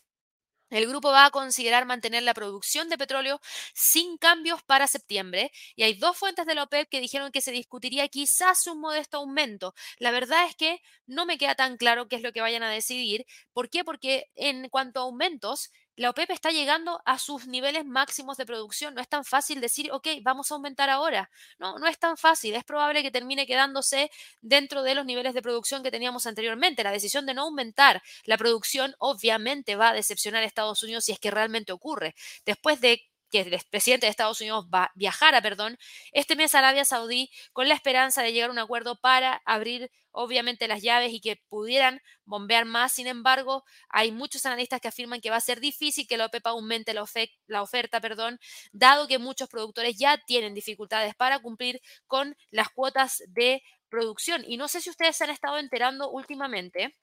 [0.71, 3.39] el grupo va a considerar mantener la producción de petróleo
[3.73, 7.51] sin cambios para septiembre y hay dos fuentes de la OPEP que dijeron que se
[7.51, 9.75] discutiría quizás un modesto aumento.
[9.99, 12.69] La verdad es que no me queda tan claro qué es lo que vayan a
[12.71, 13.25] decidir.
[13.53, 13.83] ¿Por qué?
[13.83, 18.93] Porque en cuanto a aumentos, la OPEP está llegando a sus niveles máximos de producción.
[18.95, 21.29] No es tan fácil decir, ok, vamos a aumentar ahora.
[21.59, 22.55] No, no es tan fácil.
[22.55, 26.83] Es probable que termine quedándose dentro de los niveles de producción que teníamos anteriormente.
[26.83, 31.11] La decisión de no aumentar la producción obviamente va a decepcionar a Estados Unidos si
[31.11, 32.15] es que realmente ocurre.
[32.45, 33.01] Después de
[33.43, 35.77] que el presidente de Estados Unidos va, viajara, perdón,
[36.11, 39.91] este mes a Arabia Saudí con la esperanza de llegar a un acuerdo para abrir
[40.11, 42.93] obviamente las llaves y que pudieran bombear más.
[42.93, 46.47] Sin embargo, hay muchos analistas que afirman que va a ser difícil que la OPEP
[46.47, 48.39] aumente la, oferta, perdón,
[48.71, 54.43] dado que muchos productores ya tienen dificultades para cumplir con las cuotas de producción.
[54.47, 56.95] Y no sé si ustedes se han estado enterando últimamente,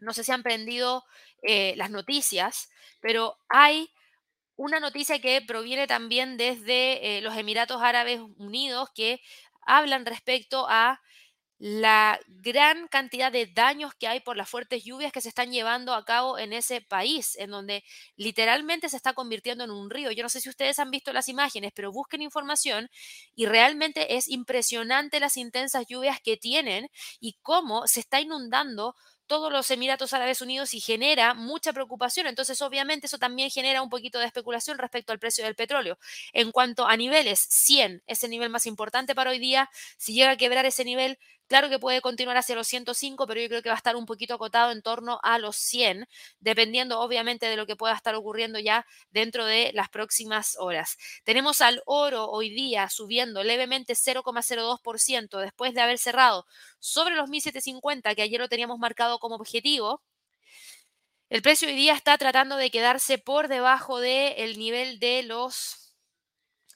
[0.00, 1.04] no sé si han prendido
[1.42, 2.68] eh, las noticias,
[3.00, 3.90] pero hay
[4.56, 9.20] una noticia que proviene también desde eh, los Emiratos Árabes Unidos que
[9.66, 11.00] hablan respecto a
[11.58, 15.94] la gran cantidad de daños que hay por las fuertes lluvias que se están llevando
[15.94, 17.84] a cabo en ese país, en donde
[18.16, 20.10] literalmente se está convirtiendo en un río.
[20.10, 22.90] Yo no sé si ustedes han visto las imágenes, pero busquen información
[23.36, 26.90] y realmente es impresionante las intensas lluvias que tienen
[27.20, 28.94] y cómo se está inundando
[29.26, 32.26] todos los Emiratos Árabes Unidos y genera mucha preocupación.
[32.26, 35.98] Entonces, obviamente, eso también genera un poquito de especulación respecto al precio del petróleo.
[36.32, 39.70] En cuanto a niveles, 100 es el nivel más importante para hoy día.
[39.98, 43.48] Si llega a quebrar ese nivel, Claro que puede continuar hacia los 105, pero yo
[43.48, 46.06] creo que va a estar un poquito acotado en torno a los 100,
[46.40, 50.96] dependiendo obviamente de lo que pueda estar ocurriendo ya dentro de las próximas horas.
[51.22, 56.46] Tenemos al oro hoy día subiendo levemente 0,02% después de haber cerrado
[56.80, 60.02] sobre los 1750, que ayer lo teníamos marcado como objetivo.
[61.28, 65.83] El precio hoy día está tratando de quedarse por debajo del nivel de los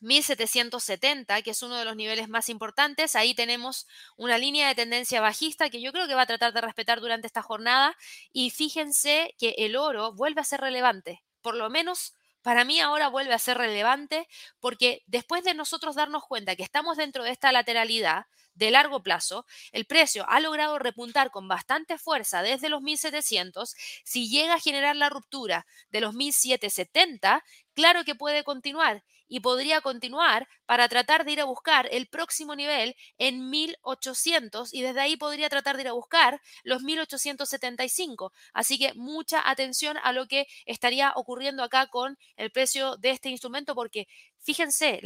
[0.00, 3.16] 1770, que es uno de los niveles más importantes.
[3.16, 3.86] Ahí tenemos
[4.16, 7.26] una línea de tendencia bajista que yo creo que va a tratar de respetar durante
[7.26, 7.96] esta jornada.
[8.32, 13.08] Y fíjense que el oro vuelve a ser relevante, por lo menos para mí ahora
[13.08, 14.28] vuelve a ser relevante
[14.60, 19.46] porque después de nosotros darnos cuenta que estamos dentro de esta lateralidad de largo plazo,
[19.70, 23.74] el precio ha logrado repuntar con bastante fuerza desde los 1700.
[24.04, 27.44] Si llega a generar la ruptura de los 1770,
[27.74, 32.56] claro que puede continuar y podría continuar para tratar de ir a buscar el próximo
[32.56, 38.32] nivel en 1800 y desde ahí podría tratar de ir a buscar los 1875.
[38.52, 43.28] Así que mucha atención a lo que estaría ocurriendo acá con el precio de este
[43.28, 44.08] instrumento porque
[44.40, 45.00] fíjense,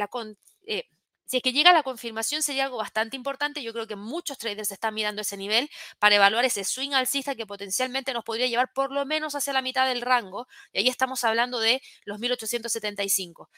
[0.66, 0.84] eh,
[1.24, 3.62] si es que llega la confirmación sería algo bastante importante.
[3.62, 7.46] Yo creo que muchos traders están mirando ese nivel para evaluar ese swing alcista que
[7.46, 10.46] potencialmente nos podría llevar por lo menos hacia la mitad del rango.
[10.72, 13.48] Y ahí estamos hablando de los 1875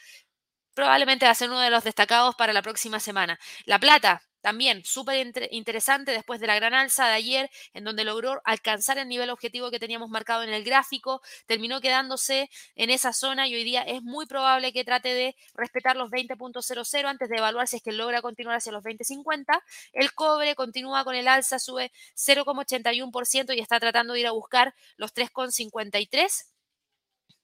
[0.74, 3.38] probablemente va a ser uno de los destacados para la próxima semana.
[3.64, 8.42] La plata, también súper interesante después de la gran alza de ayer, en donde logró
[8.44, 13.48] alcanzar el nivel objetivo que teníamos marcado en el gráfico, terminó quedándose en esa zona
[13.48, 17.66] y hoy día es muy probable que trate de respetar los 20.00 antes de evaluar
[17.68, 19.62] si es que logra continuar hacia los 20.50.
[19.94, 24.74] El cobre continúa con el alza, sube 0,81% y está tratando de ir a buscar
[24.98, 26.53] los 3,53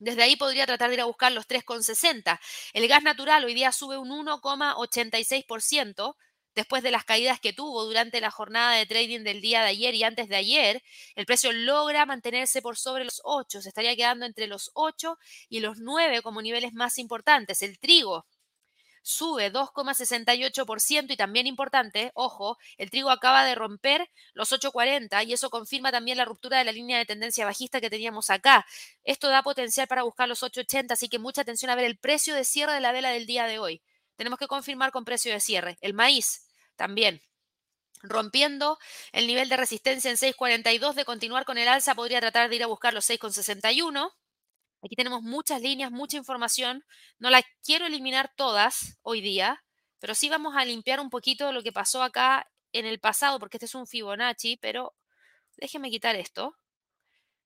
[0.01, 2.41] desde ahí podría tratar de ir a buscar los 3,60.
[2.73, 6.17] El gas natural hoy día sube un 1,86%
[6.55, 9.95] después de las caídas que tuvo durante la jornada de trading del día de ayer
[9.95, 10.83] y antes de ayer.
[11.15, 15.61] El precio logra mantenerse por sobre los 8, se estaría quedando entre los 8 y
[15.61, 17.63] los 9 como niveles más importantes.
[17.63, 18.27] El trigo
[19.03, 25.51] sube 2,68% y también importante, ojo, el trigo acaba de romper los 8,40 y eso
[25.51, 28.67] confirma también la ruptura de la línea de tendencia bajista que teníamos acá.
[29.05, 32.35] Esto da potencial para buscar los 8,80, así que mucha atención a ver el precio
[32.35, 33.83] de cierre de la vela del día de hoy.
[34.17, 35.79] Tenemos que confirmar con precio de cierre.
[35.81, 36.47] El maíz
[36.77, 37.23] también
[38.03, 38.79] rompiendo
[39.13, 42.63] el nivel de resistencia en 6,42 de continuar con el alza, podría tratar de ir
[42.63, 44.13] a buscar los 6,61.
[44.83, 46.85] Aquí tenemos muchas líneas, mucha información.
[47.19, 49.63] No las quiero eliminar todas hoy día,
[49.99, 53.59] pero sí vamos a limpiar un poquito lo que pasó acá en el pasado, porque
[53.59, 54.95] este es un Fibonacci, pero
[55.57, 56.57] déjenme quitar esto.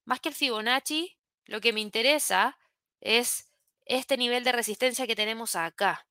[0.05, 2.57] Más que el Fibonacci, lo que me interesa
[3.01, 3.51] es
[3.85, 6.07] este nivel de resistencia que tenemos acá.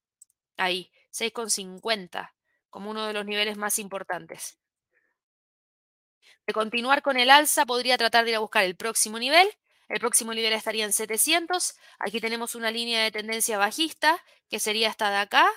[0.56, 2.34] Ahí, 6,50,
[2.68, 4.58] como uno de los niveles más importantes.
[6.46, 9.48] De continuar con el alza, podría tratar de ir a buscar el próximo nivel.
[9.88, 11.74] El próximo nivel estaría en 700.
[11.98, 15.48] Aquí tenemos una línea de tendencia bajista, que sería esta de acá,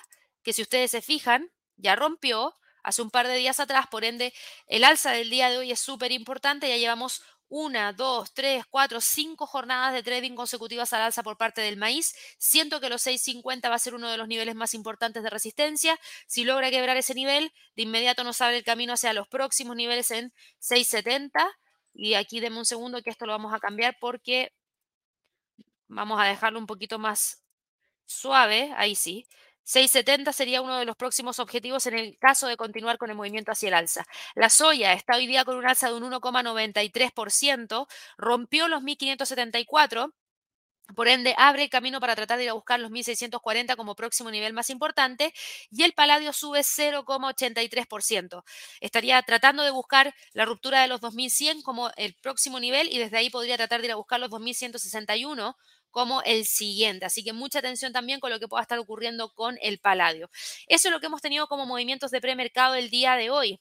[0.44, 4.34] que si ustedes se fijan, ya rompió hace un par de días atrás, por ende,
[4.66, 6.70] el alza del día de hoy es súper importante.
[6.70, 11.62] Ya llevamos una, dos, tres, cuatro, cinco jornadas de trading consecutivas al alza por parte
[11.62, 12.16] del maíz.
[12.38, 16.00] Siento que los 6.50 va a ser uno de los niveles más importantes de resistencia.
[16.28, 20.12] Si logra quebrar ese nivel, de inmediato nos abre el camino hacia los próximos niveles
[20.12, 21.46] en 6.70.
[21.98, 24.54] Y aquí denme un segundo que esto lo vamos a cambiar porque
[25.88, 27.44] vamos a dejarlo un poquito más
[28.06, 28.72] suave.
[28.78, 29.28] Ahí sí.
[29.64, 33.52] 670 sería uno de los próximos objetivos en el caso de continuar con el movimiento
[33.52, 34.06] hacia el alza.
[34.36, 37.88] La soya está hoy día con un alza de un 1,93%,
[38.18, 40.14] rompió los 1574.
[40.96, 44.32] Por ende, abre el camino para tratar de ir a buscar los 1640 como próximo
[44.32, 45.34] nivel más importante
[45.70, 48.44] y el paladio sube 0,83%.
[48.80, 53.18] Estaría tratando de buscar la ruptura de los 2100 como el próximo nivel y desde
[53.18, 55.58] ahí podría tratar de ir a buscar los 2161
[55.92, 57.06] como el siguiente.
[57.06, 60.30] Así que mucha atención también con lo que pueda estar ocurriendo con el paladio.
[60.68, 63.60] Eso es lo que hemos tenido como movimientos de premercado el día de hoy.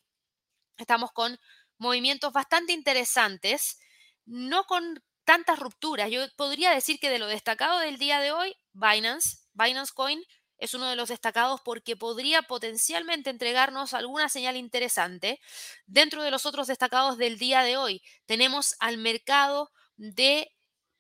[0.79, 1.39] Estamos con
[1.79, 3.79] movimientos bastante interesantes,
[4.27, 6.11] no con tantas rupturas.
[6.11, 10.23] Yo podría decir que de lo destacado del día de hoy, Binance, Binance Coin
[10.57, 15.41] es uno de los destacados porque podría potencialmente entregarnos alguna señal interesante.
[15.85, 20.51] Dentro de los otros destacados del día de hoy, tenemos al mercado de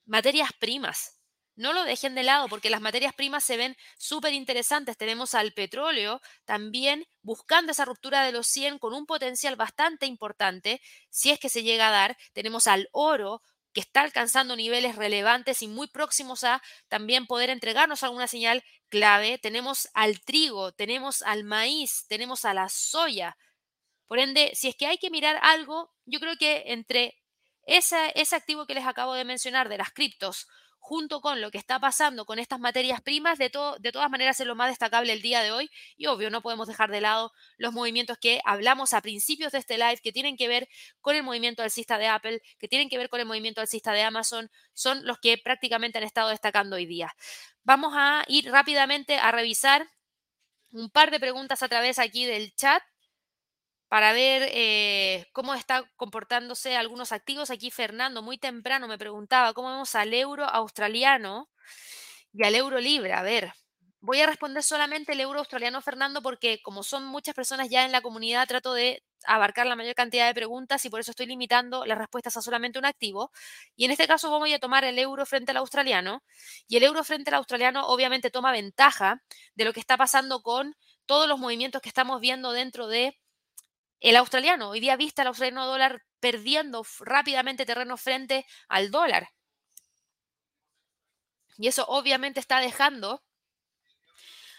[0.05, 1.15] materias primas.
[1.55, 4.99] No lo dejen de lado porque las materias primas se ven súper interesantes.
[4.99, 10.83] Tenemos al petróleo también buscando esa ruptura de los 100 con un potencial bastante importante.
[11.09, 13.41] Si es que se llega a dar, tenemos al oro
[13.77, 19.37] que está alcanzando niveles relevantes y muy próximos a también poder entregarnos alguna señal clave.
[19.37, 23.37] Tenemos al trigo, tenemos al maíz, tenemos a la soya.
[24.07, 27.23] Por ende, si es que hay que mirar algo, yo creo que entre
[27.67, 30.49] ese, ese activo que les acabo de mencionar de las criptos,
[30.87, 34.47] junto con lo que está pasando con estas materias primas, de, de todas maneras es
[34.47, 35.69] lo más destacable el día de hoy.
[35.97, 39.79] Y obvio, no podemos dejar de lado los movimientos que hablamos a principios de este
[39.79, 40.69] live, que tienen que ver
[41.01, 44.03] con el movimiento alcista de Apple, que tienen que ver con el movimiento alcista de
[44.03, 47.13] Amazon, son los que prácticamente han estado destacando hoy día.
[47.65, 49.91] Vamos a ir rápidamente a revisar
[50.71, 52.81] un par de preguntas a través aquí del chat
[53.89, 57.51] para ver eh, cómo está comportándose algunos activos.
[57.51, 61.49] Aquí Fernando muy temprano me preguntaba cómo vemos al euro australiano
[62.33, 63.13] y al euro libre.
[63.13, 63.53] A ver,
[64.01, 67.93] voy a responder solamente el euro australiano, Fernando, porque como son muchas personas ya en
[67.93, 71.85] la comunidad, trato de abarcar la mayor cantidad de preguntas y por eso estoy limitando
[71.85, 73.33] las respuestas a solamente un activo.
[73.75, 76.23] Y en este caso vamos a tomar el euro frente al australiano.
[76.69, 79.23] Y el euro frente al australiano obviamente toma ventaja
[79.55, 80.77] de lo que está pasando con
[81.07, 83.19] todos los movimientos que estamos viendo dentro de
[84.01, 89.29] el australiano, hoy día vista el australiano dólar perdiendo rápidamente terreno frente al dólar.
[91.59, 93.23] Y eso obviamente está dejando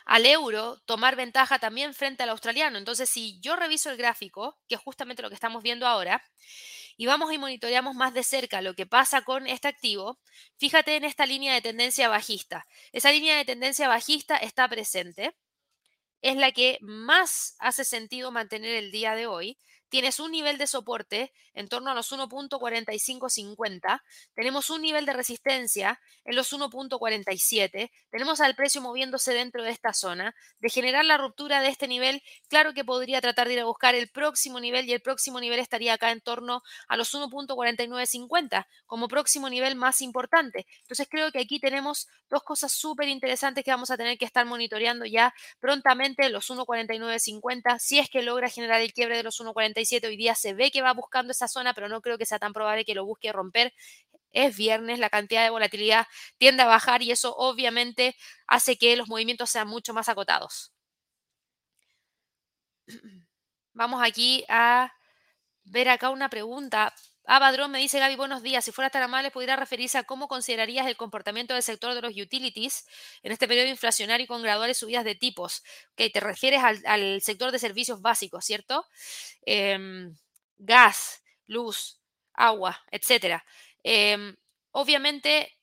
[0.06, 2.78] al euro tomar ventaja también frente al australiano.
[2.78, 6.24] Entonces, si yo reviso el gráfico, que es justamente lo que estamos viendo ahora,
[6.96, 10.18] y vamos y monitoreamos más de cerca lo que pasa con este activo,
[10.58, 12.66] fíjate en esta línea de tendencia bajista.
[12.94, 15.36] Esa línea de tendencia bajista está presente
[16.22, 19.58] es la que más hace sentido mantener el día de hoy
[19.90, 24.02] tienes un nivel de soporte en torno a los 1.4550,
[24.36, 29.94] tenemos un nivel de resistencia en los 1.47, tenemos al precio moviéndose dentro de esta
[29.94, 33.66] zona, de generar la ruptura de este nivel, claro que podría tratar de ir a
[33.66, 38.68] buscar el próximo nivel y el próximo nivel estaría acá en torno a los 1.4950
[38.86, 40.68] como próximo nivel más importante.
[40.82, 44.46] Entonces creo que aquí tenemos dos cosas súper interesantes que vamos a tener que estar
[44.46, 49.77] monitoreando ya prontamente, los 1.4950, si es que logra generar el quiebre de los 1.49
[50.08, 52.54] hoy día se ve que va buscando esa zona, pero no creo que sea tan
[52.54, 53.74] probable que lo busque romper.
[54.32, 56.08] Es viernes, la cantidad de volatilidad
[56.38, 58.16] tiende a bajar y eso obviamente
[58.48, 60.74] hace que los movimientos sean mucho más acotados.
[63.74, 64.92] Vamos aquí a
[65.66, 66.94] ver acá una pregunta.
[67.30, 68.64] Abadrón me dice, Gaby, buenos días.
[68.64, 72.16] Si fuera tan amable, pudiera referirse a cómo considerarías el comportamiento del sector de los
[72.16, 72.88] utilities
[73.22, 75.62] en este periodo inflacionario con graduales subidas de tipos.
[75.98, 78.86] Que te refieres al, sector de servicios básicos, ¿cierto?
[79.46, 80.16] Em,
[80.58, 82.00] gas, luz,
[82.34, 83.44] agua, etcétera.
[83.84, 84.34] Em,
[84.72, 85.58] obviamente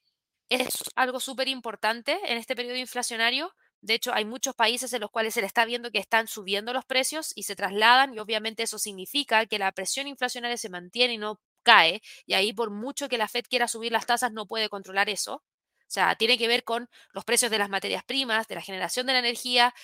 [0.50, 3.54] es algo súper importante en este periodo inflacionario
[3.84, 6.72] de hecho, hay muchos países en los cuales se le está viendo que están subiendo
[6.72, 11.12] los precios y se trasladan y obviamente eso significa que la presión inflacionaria se mantiene
[11.14, 14.46] y no cae y ahí por mucho que la Fed quiera subir las tasas no
[14.46, 15.42] puede controlar eso.
[15.86, 19.06] O sea, tiene que ver con los precios de las materias primas, de la generación
[19.06, 19.74] de la energía,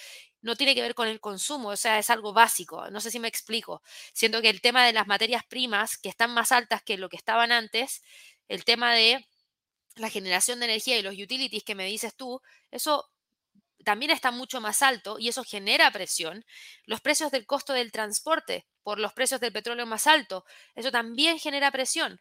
[0.43, 2.91] no tiene que ver con el consumo, o sea, es algo básico.
[2.91, 3.83] No sé si me explico.
[4.13, 7.17] Siento que el tema de las materias primas, que están más altas que lo que
[7.17, 8.03] estaban antes,
[8.49, 9.27] el tema de
[9.97, 13.11] la generación de energía y los utilities que me dices tú, eso
[13.85, 16.45] también está mucho más alto y eso genera presión.
[16.85, 21.39] Los precios del costo del transporte por los precios del petróleo más alto, eso también
[21.39, 22.21] genera presión.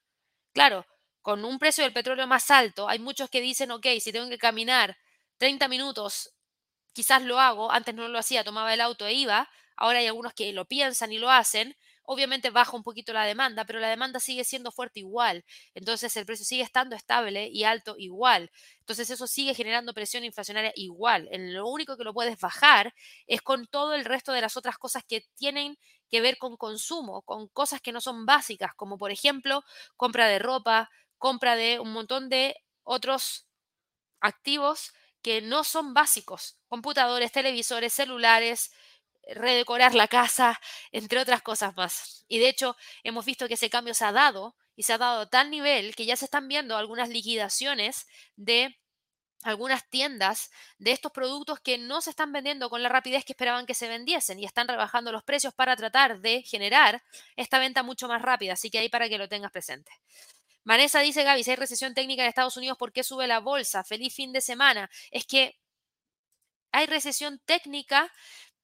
[0.53, 0.86] Claro,
[1.22, 4.38] con un precio del petróleo más alto, hay muchos que dicen, ok, si tengo que
[4.38, 4.97] caminar
[5.38, 6.34] 30 minutos,
[6.93, 10.34] quizás lo hago, antes no lo hacía, tomaba el auto e iba, ahora hay algunos
[10.34, 11.78] que lo piensan y lo hacen,
[12.12, 15.45] Obviamente baja un poquito la demanda, pero la demanda sigue siendo fuerte igual.
[15.76, 18.49] Entonces el precio sigue estando estable y alto igual.
[18.80, 21.30] Entonces eso sigue generando presión inflacionaria igual.
[21.32, 22.95] lo único que lo puedes bajar
[23.28, 25.78] es con todo el resto de las otras cosas que tienen
[26.10, 29.64] que ver con consumo, con cosas que no son básicas, como por ejemplo
[29.95, 30.89] compra de ropa,
[31.20, 33.45] compra de un montón de otros
[34.20, 38.72] activos que no son básicos, computadores, televisores, celulares,
[39.36, 40.59] redecorar la casa,
[40.91, 42.25] entre otras cosas más.
[42.27, 45.21] Y de hecho, hemos visto que ese cambio se ha dado y se ha dado
[45.21, 48.80] a tal nivel que ya se están viendo algunas liquidaciones de
[49.43, 53.65] algunas tiendas de estos productos que no se están vendiendo con la rapidez que esperaban
[53.65, 57.01] que se vendiesen y están rebajando los precios para tratar de generar
[57.36, 58.53] esta venta mucho más rápida.
[58.53, 59.91] Así que ahí para que lo tengas presente.
[60.65, 63.84] Vanessa dice, Gaby, si hay recesión técnica en Estados Unidos, ¿por qué sube la bolsa?
[63.84, 64.89] Feliz fin de semana.
[65.09, 65.57] Es que
[66.71, 68.11] hay recesión técnica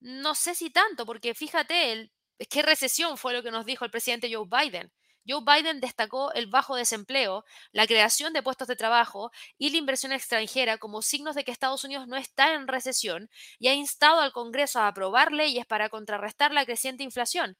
[0.06, 2.12] no sé si tanto, porque fíjate, el,
[2.50, 4.92] qué recesión fue lo que nos dijo el presidente Joe Biden.
[5.28, 10.12] Joe Biden destacó el bajo desempleo, la creación de puestos de trabajo y la inversión
[10.12, 14.32] extranjera como signos de que Estados Unidos no está en recesión y ha instado al
[14.32, 17.58] Congreso a aprobar leyes para contrarrestar la creciente inflación.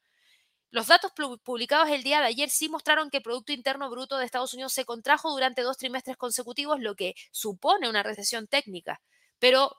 [0.70, 4.26] Los datos publicados el día de ayer sí mostraron que el Producto Interno Bruto de
[4.26, 9.02] Estados Unidos se contrajo durante dos trimestres consecutivos, lo que supone una recesión técnica,
[9.40, 9.76] pero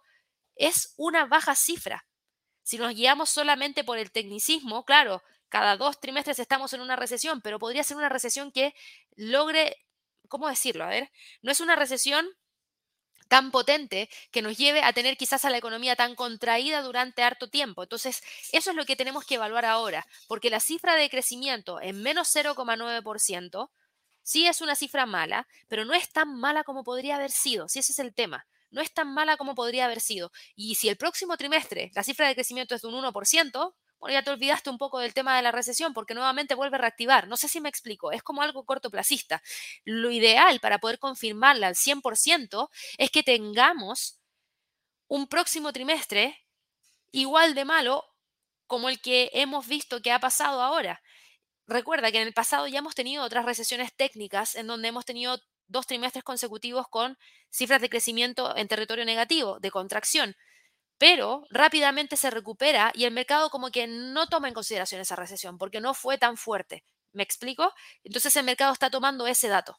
[0.56, 2.04] es una baja cifra.
[2.66, 7.40] Si nos guiamos solamente por el tecnicismo, claro, cada dos trimestres estamos en una recesión,
[7.40, 8.74] pero podría ser una recesión que
[9.14, 9.76] logre,
[10.26, 10.82] ¿cómo decirlo?
[10.82, 11.12] A ver,
[11.42, 12.26] no es una recesión
[13.28, 17.48] tan potente que nos lleve a tener quizás a la economía tan contraída durante harto
[17.48, 17.84] tiempo.
[17.84, 22.02] Entonces, eso es lo que tenemos que evaluar ahora, porque la cifra de crecimiento en
[22.02, 23.70] menos 0,9%
[24.24, 27.78] sí es una cifra mala, pero no es tan mala como podría haber sido, si
[27.78, 28.44] ese es el tema
[28.76, 30.30] no es tan mala como podría haber sido.
[30.54, 34.22] Y si el próximo trimestre la cifra de crecimiento es de un 1%, bueno, ya
[34.22, 37.26] te olvidaste un poco del tema de la recesión porque nuevamente vuelve a reactivar.
[37.26, 39.42] No sé si me explico, es como algo cortoplacista.
[39.84, 42.68] Lo ideal para poder confirmarla al 100%
[42.98, 44.20] es que tengamos
[45.08, 46.38] un próximo trimestre
[47.12, 48.04] igual de malo
[48.66, 51.00] como el que hemos visto que ha pasado ahora.
[51.66, 55.40] Recuerda que en el pasado ya hemos tenido otras recesiones técnicas en donde hemos tenido
[55.68, 57.18] dos trimestres consecutivos con
[57.50, 60.36] cifras de crecimiento en territorio negativo, de contracción.
[60.98, 65.58] Pero rápidamente se recupera y el mercado como que no toma en consideración esa recesión
[65.58, 66.84] porque no fue tan fuerte.
[67.12, 67.72] ¿Me explico?
[68.04, 69.78] Entonces el mercado está tomando ese dato.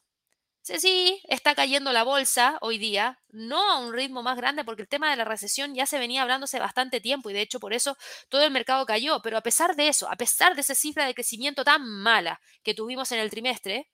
[0.62, 4.82] Sí, sí, está cayendo la bolsa hoy día, no a un ritmo más grande porque
[4.82, 7.58] el tema de la recesión ya se venía hablando hace bastante tiempo y de hecho
[7.58, 7.96] por eso
[8.28, 9.22] todo el mercado cayó.
[9.22, 12.74] Pero a pesar de eso, a pesar de esa cifra de crecimiento tan mala que
[12.74, 13.88] tuvimos en el trimestre,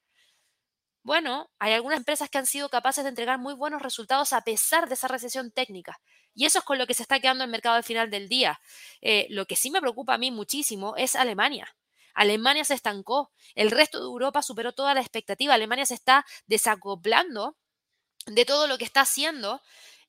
[1.05, 4.88] bueno, hay algunas empresas que han sido capaces de entregar muy buenos resultados a pesar
[4.88, 6.00] de esa recesión técnica.
[6.34, 8.59] Y eso es con lo que se está quedando el mercado al final del día.
[9.02, 11.76] Eh, lo que sí me preocupa a mí muchísimo es Alemania.
[12.14, 13.32] Alemania se estancó.
[13.55, 15.52] El resto de Europa superó toda la expectativa.
[15.52, 17.59] Alemania se está desacoplando
[18.24, 19.61] de todo lo que está haciendo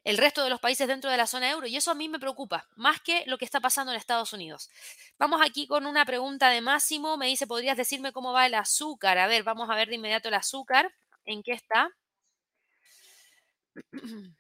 [0.05, 1.67] el resto de los países dentro de la zona euro.
[1.67, 4.69] Y eso a mí me preocupa, más que lo que está pasando en Estados Unidos.
[5.17, 7.17] Vamos aquí con una pregunta de Máximo.
[7.17, 9.17] Me dice, ¿podrías decirme cómo va el azúcar?
[9.17, 10.93] A ver, vamos a ver de inmediato el azúcar.
[11.25, 11.89] ¿En qué está?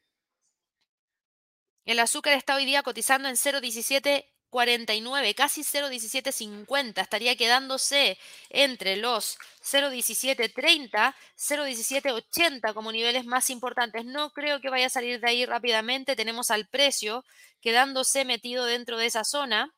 [1.85, 8.17] El azúcar está hoy día cotizando en 0,17 49, casi 0,1750, estaría quedándose
[8.49, 14.05] entre los 0,1730, 0,1780 como niveles más importantes.
[14.05, 16.15] No creo que vaya a salir de ahí rápidamente.
[16.15, 17.25] Tenemos al precio
[17.59, 19.75] quedándose metido dentro de esa zona.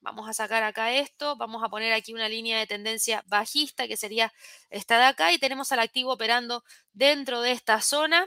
[0.00, 3.98] Vamos a sacar acá esto, vamos a poner aquí una línea de tendencia bajista que
[3.98, 4.32] sería
[4.70, 6.64] esta de acá y tenemos al activo operando
[6.94, 8.26] dentro de esta zona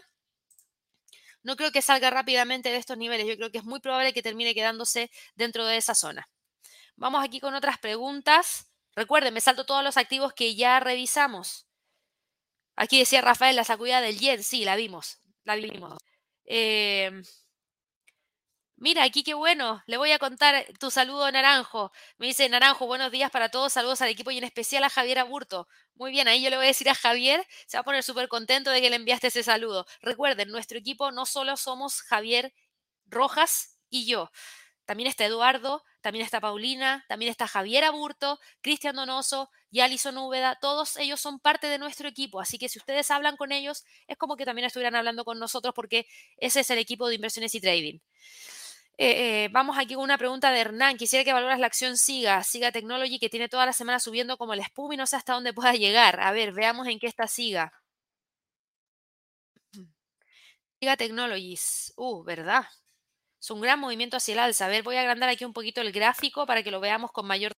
[1.46, 3.28] no creo que salga rápidamente de estos niveles.
[3.28, 6.28] Yo creo que es muy probable que termine quedándose dentro de esa zona.
[6.96, 8.72] Vamos aquí con otras preguntas.
[8.96, 11.68] Recuerden, me salto todos los activos que ya revisamos.
[12.76, 14.43] Aquí decía Rafael, la sacudida del yen.
[14.43, 15.20] Sí, la vimos.
[15.43, 16.00] La vimos.
[16.46, 17.12] Eh,
[18.78, 19.82] Mira, aquí qué bueno.
[19.88, 21.92] Le voy a contar tu saludo Naranjo.
[22.18, 25.20] Me dice Naranjo, buenos días para todos, saludos al equipo y en especial a Javier
[25.20, 25.68] Aburto.
[25.96, 28.28] Muy bien, ahí yo le voy a decir a Javier, se va a poner súper
[28.28, 29.86] contento de que le enviaste ese saludo.
[30.02, 32.54] Recuerden, nuestro equipo no solo somos Javier
[33.06, 34.32] Rojas y yo.
[34.86, 40.58] También está Eduardo, también está Paulina, también está Javier Aburto, Cristian Donoso y Alison Úbeda.
[40.62, 44.18] Todos ellos son parte de nuestro equipo, así que si ustedes hablan con ellos, es
[44.18, 46.08] como que también estuvieran hablando con nosotros porque
[46.38, 48.00] ese es el equipo de inversiones y trading.
[48.98, 50.98] Eh, eh, vamos aquí con una pregunta de Hernán.
[50.98, 54.54] Quisiera que valoras la acción SIGA, SIGA Technology, que tiene toda la semana subiendo como
[54.54, 56.20] el espuma y no sé hasta dónde pueda llegar.
[56.22, 57.74] A ver, veamos en qué está SIGA.
[60.80, 61.93] SIGA Technologies.
[61.98, 62.66] Uh, ¿verdad?
[63.41, 64.66] Es un gran movimiento hacia el alza.
[64.66, 67.28] A ver, voy a agrandar aquí un poquito el gráfico para que lo veamos con
[67.28, 67.54] mayor...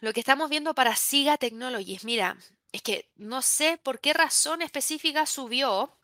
[0.00, 2.36] Lo que estamos viendo para SIGA Technologies, mira,
[2.72, 5.98] es que no sé por qué razón específica subió,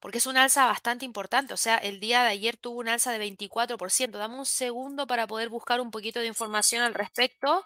[0.00, 1.54] porque es un alza bastante importante.
[1.54, 4.18] O sea, el día de ayer tuvo un alza de 24%.
[4.18, 7.64] Dame un segundo para poder buscar un poquito de información al respecto.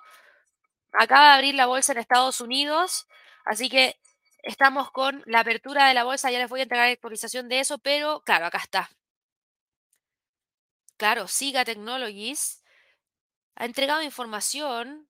[0.93, 3.07] Acaba de abrir la bolsa en Estados Unidos,
[3.47, 3.99] así que
[4.43, 6.31] estamos con la apertura de la bolsa.
[6.31, 8.91] Ya les voy a entregar actualización de eso, pero claro, acá está.
[10.99, 12.63] Claro, Siga Technologies
[13.55, 15.09] ha entregado información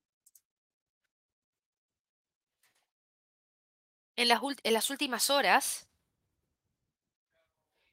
[4.17, 4.27] en
[4.73, 5.87] las, últimas horas.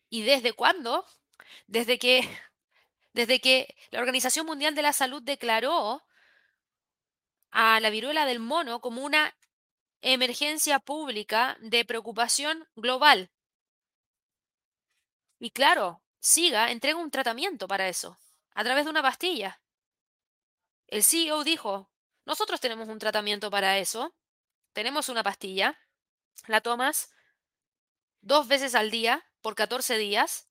[0.08, 1.06] ¿Y desde cuándo?
[1.66, 2.28] Desde que,
[3.12, 6.02] desde que la Organización Mundial de la Salud declaró
[7.50, 9.36] a la viruela del mono como una
[10.00, 13.30] emergencia pública de preocupación global.
[15.38, 18.18] Y claro, SIGA entrega un tratamiento para eso,
[18.54, 19.60] a través de una pastilla.
[20.86, 21.90] El CEO dijo,
[22.24, 24.14] nosotros tenemos un tratamiento para eso,
[24.72, 25.78] tenemos una pastilla,
[26.46, 27.10] la tomas
[28.20, 30.48] dos veces al día por 14 días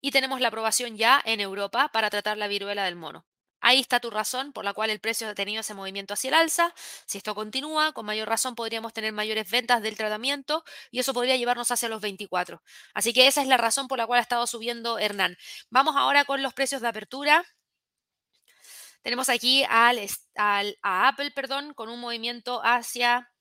[0.00, 3.26] y tenemos la aprobación ya en Europa para tratar la viruela del mono.
[3.60, 6.34] Ahí está tu razón por la cual el precio ha tenido ese movimiento hacia el
[6.34, 6.72] alza.
[7.06, 11.36] Si esto continúa, con mayor razón podríamos tener mayores ventas del tratamiento y eso podría
[11.36, 12.62] llevarnos hacia los 24.
[12.94, 15.36] Así que esa es la razón por la cual ha estado subiendo Hernán.
[15.70, 17.44] Vamos ahora con los precios de apertura.
[19.02, 19.98] Tenemos aquí al,
[20.36, 23.32] a Apple, perdón, con un movimiento hacia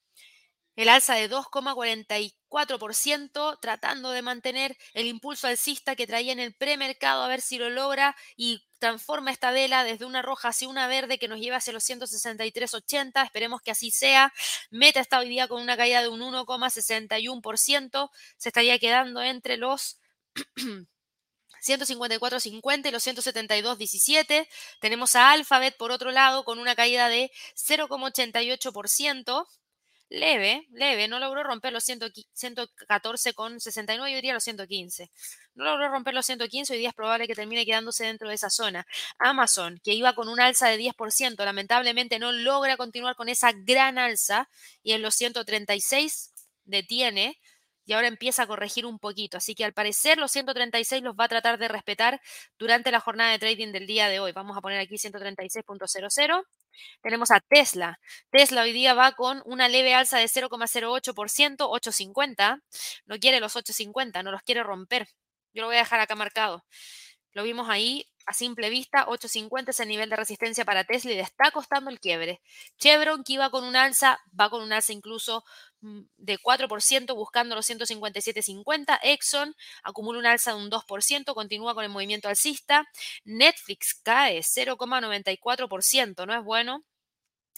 [0.78, 7.24] el alza de 2,44%, tratando de mantener el impulso alcista que traía en el premercado,
[7.24, 11.18] a ver si lo logra y transforma esta vela desde una roja hacia una verde
[11.18, 13.26] que nos lleva hacia los 163,80.
[13.26, 14.32] Esperemos que así sea.
[14.70, 18.12] Meta está hoy día con una caída de un 1,61%.
[18.38, 20.00] Se estaría quedando entre los
[21.66, 24.48] 154.50 y los 172.17.
[24.80, 29.48] Tenemos a Alphabet por otro lado con una caída de 0,88%
[30.10, 35.12] leve, leve, no logró romper los 114,69, yo diría los 115.
[35.56, 38.50] No logró romper los 115, hoy día es probable que termine quedándose dentro de esa
[38.50, 38.86] zona.
[39.20, 43.98] Amazon, que iba con un alza de 10%, lamentablemente no logra continuar con esa gran
[43.98, 44.50] alza
[44.84, 46.32] y en los 136
[46.66, 47.40] detiene
[47.88, 49.38] y ahora empieza a corregir un poquito.
[49.38, 52.22] Así que al parecer los 136 los va a tratar de respetar
[52.60, 54.34] durante la jornada de trading del día de hoy.
[54.34, 56.44] Vamos a poner aquí 136.00.
[57.02, 58.00] Tenemos a Tesla.
[58.32, 62.62] Tesla hoy día va con una leve alza de 0,08%, 8,50.
[63.06, 65.08] No quiere los 8,50, no los quiere romper.
[65.54, 66.64] Yo lo voy a dejar acá marcado.
[67.38, 71.18] Lo vimos ahí a simple vista, 8.50 es el nivel de resistencia para Tesla y
[71.18, 72.42] le está costando el quiebre.
[72.80, 75.44] Chevron, que iba con un alza, va con un alza incluso
[75.82, 78.98] mm, de 4%, buscando los 157.50.
[79.04, 82.88] Exxon acumula un alza de un 2%, continúa con el movimiento alcista.
[83.24, 86.84] Netflix cae 0,94%, no es bueno.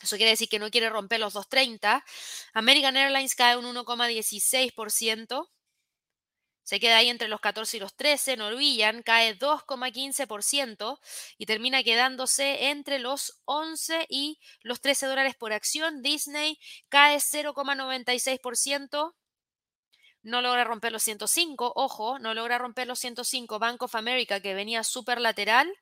[0.01, 2.03] Eso quiere decir que no quiere romper los 2.30.
[2.51, 5.47] American Airlines cae un 1,16%
[6.70, 8.38] se queda ahí entre los 14 y los 13.
[8.38, 10.99] Norwegian cae 2,15%
[11.39, 16.03] y termina quedándose entre los 11 y los 13 dólares por acción.
[16.03, 19.15] Disney cae 0,96%.
[20.22, 23.57] No logra romper los 105, ojo, no logra romper los 105.
[23.57, 25.74] Bank of America, que venía súper lateral,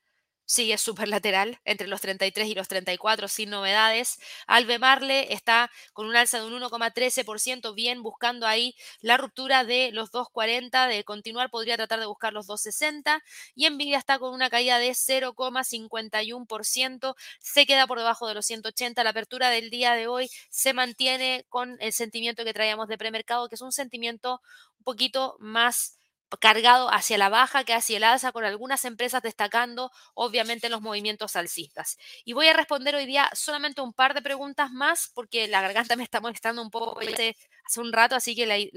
[0.48, 4.18] sigue súper lateral entre los 33 y los 34 sin novedades.
[4.46, 10.10] Albemarle está con un alza de un 1,13%, bien buscando ahí la ruptura de los
[10.10, 13.20] 2,40, de continuar podría tratar de buscar los 2,60
[13.54, 19.04] y Nvidia está con una caída de 0,51%, se queda por debajo de los 180.
[19.04, 23.50] La apertura del día de hoy se mantiene con el sentimiento que traíamos de premercado,
[23.50, 24.40] que es un sentimiento
[24.78, 25.97] un poquito más
[26.36, 31.36] cargado hacia la baja que hacia el alza, con algunas empresas destacando obviamente los movimientos
[31.36, 31.96] alcistas.
[32.24, 35.96] Y voy a responder hoy día solamente un par de preguntas más porque la garganta
[35.96, 37.36] me está molestando un poco hace,
[37.76, 38.70] un rato, así que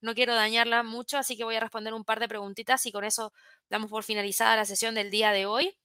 [0.00, 3.04] no quiero dañarla mucho, así que voy a responder un par de preguntitas y con
[3.04, 3.32] eso
[3.68, 5.76] damos por finalizada la sesión del día de hoy.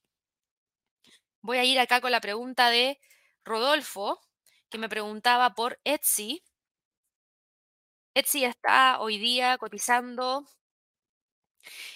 [1.42, 2.98] Voy a ir acá con la pregunta de
[3.44, 4.20] Rodolfo,
[4.70, 6.42] que me preguntaba por Etsy.
[8.14, 10.46] Etsy está hoy día cotizando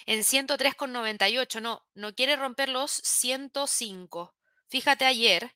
[0.05, 1.61] en 103,98.
[1.61, 4.33] No, no quiere romper los 105.
[4.67, 5.55] Fíjate ayer,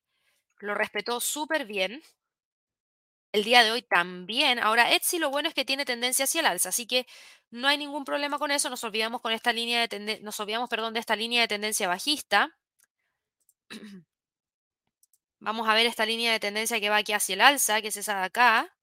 [0.59, 2.01] lo respetó súper bien.
[3.31, 4.59] El día de hoy también.
[4.59, 7.07] Ahora, Etsy lo bueno es que tiene tendencia hacia el alza, así que
[7.49, 8.69] no hay ningún problema con eso.
[8.69, 12.55] Nos olvidamos con esta línea de nos olvidamos, perdón, de esta línea de tendencia bajista.
[15.39, 17.97] Vamos a ver esta línea de tendencia que va aquí hacia el alza, que es
[17.97, 18.73] esa de acá.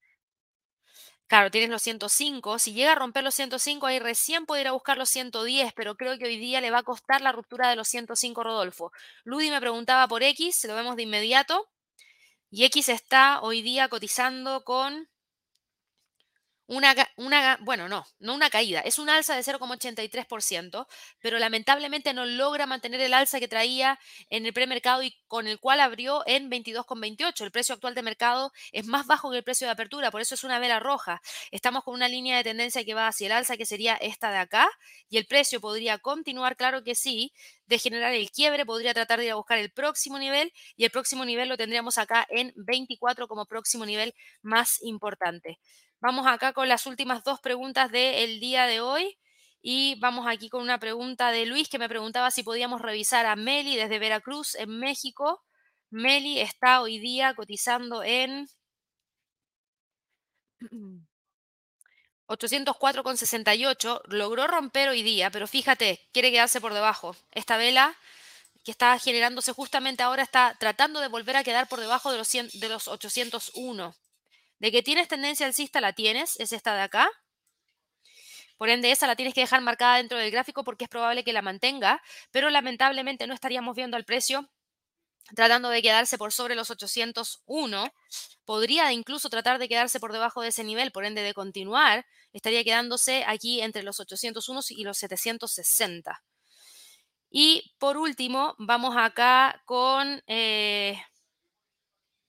[1.31, 2.59] Claro, tienes los 105.
[2.59, 6.25] Si llega a romper los 105, ahí recién podría buscar los 110, pero creo que
[6.25, 8.91] hoy día le va a costar la ruptura de los 105, Rodolfo.
[9.23, 11.69] Ludi me preguntaba por X, lo vemos de inmediato.
[12.51, 15.09] Y X está hoy día cotizando con
[16.71, 20.87] una, una, bueno, no, no una caída, es un alza de 0,83%,
[21.21, 23.99] pero lamentablemente no logra mantener el alza que traía
[24.29, 27.45] en el premercado y con el cual abrió en 22,28.
[27.45, 30.37] El precio actual de mercado es más bajo que el precio de apertura, por eso
[30.37, 31.21] es una vela roja.
[31.51, 34.39] Estamos con una línea de tendencia que va hacia el alza, que sería esta de
[34.39, 34.71] acá,
[35.09, 37.33] y el precio podría continuar, claro que sí,
[37.67, 40.93] de generar el quiebre, podría tratar de ir a buscar el próximo nivel y el
[40.93, 45.59] próximo nivel lo tendríamos acá en 24 como próximo nivel más importante.
[46.01, 49.19] Vamos acá con las últimas dos preguntas del día de hoy.
[49.63, 53.37] Y vamos aquí con una pregunta de Luis que me preguntaba si podíamos revisar a
[53.37, 55.43] Meli desde Veracruz, en México.
[55.91, 58.49] Meli está hoy día cotizando en
[62.29, 64.01] 804,68.
[64.07, 67.15] Logró romper hoy día, pero fíjate, quiere quedarse por debajo.
[67.33, 67.95] Esta vela
[68.65, 72.33] que está generándose justamente ahora está tratando de volver a quedar por debajo de los,
[72.33, 73.95] de los 801.
[74.61, 77.11] De que tienes tendencia alcista, la tienes, es esta de acá.
[78.57, 81.33] Por ende, esa la tienes que dejar marcada dentro del gráfico porque es probable que
[81.33, 84.49] la mantenga, pero lamentablemente no estaríamos viendo al precio
[85.35, 87.93] tratando de quedarse por sobre los 801.
[88.45, 92.65] Podría incluso tratar de quedarse por debajo de ese nivel, por ende de continuar, estaría
[92.65, 96.23] quedándose aquí entre los 801 y los 760.
[97.31, 101.01] Y por último, vamos acá con eh,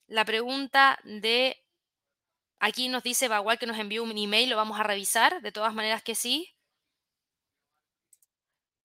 [0.07, 1.57] la pregunta de
[2.63, 5.73] Aquí nos dice Bagual que nos envió un email, lo vamos a revisar, de todas
[5.73, 6.53] maneras que sí.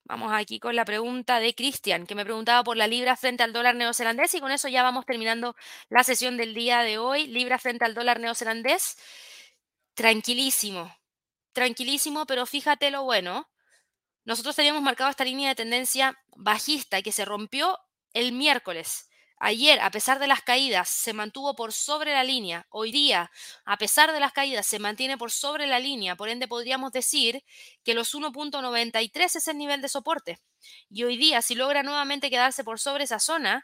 [0.03, 3.53] Vamos aquí con la pregunta de Cristian, que me preguntaba por la libra frente al
[3.53, 5.55] dólar neozelandés y con eso ya vamos terminando
[5.89, 7.27] la sesión del día de hoy.
[7.27, 8.97] Libra frente al dólar neozelandés.
[9.93, 10.97] Tranquilísimo,
[11.53, 13.47] tranquilísimo, pero fíjate lo bueno.
[14.25, 17.77] Nosotros teníamos marcado esta línea de tendencia bajista que se rompió
[18.13, 19.07] el miércoles.
[19.39, 22.65] Ayer, a pesar de las caídas, se mantuvo por sobre la línea.
[22.69, 23.29] Hoy día,
[23.65, 26.15] a pesar de las caídas, se mantiene por sobre la línea.
[26.15, 27.43] Por ende, podríamos decir
[27.83, 30.39] que los 1.93 es el nivel de soporte.
[30.89, 33.63] Y hoy día, si logra nuevamente quedarse por sobre esa zona,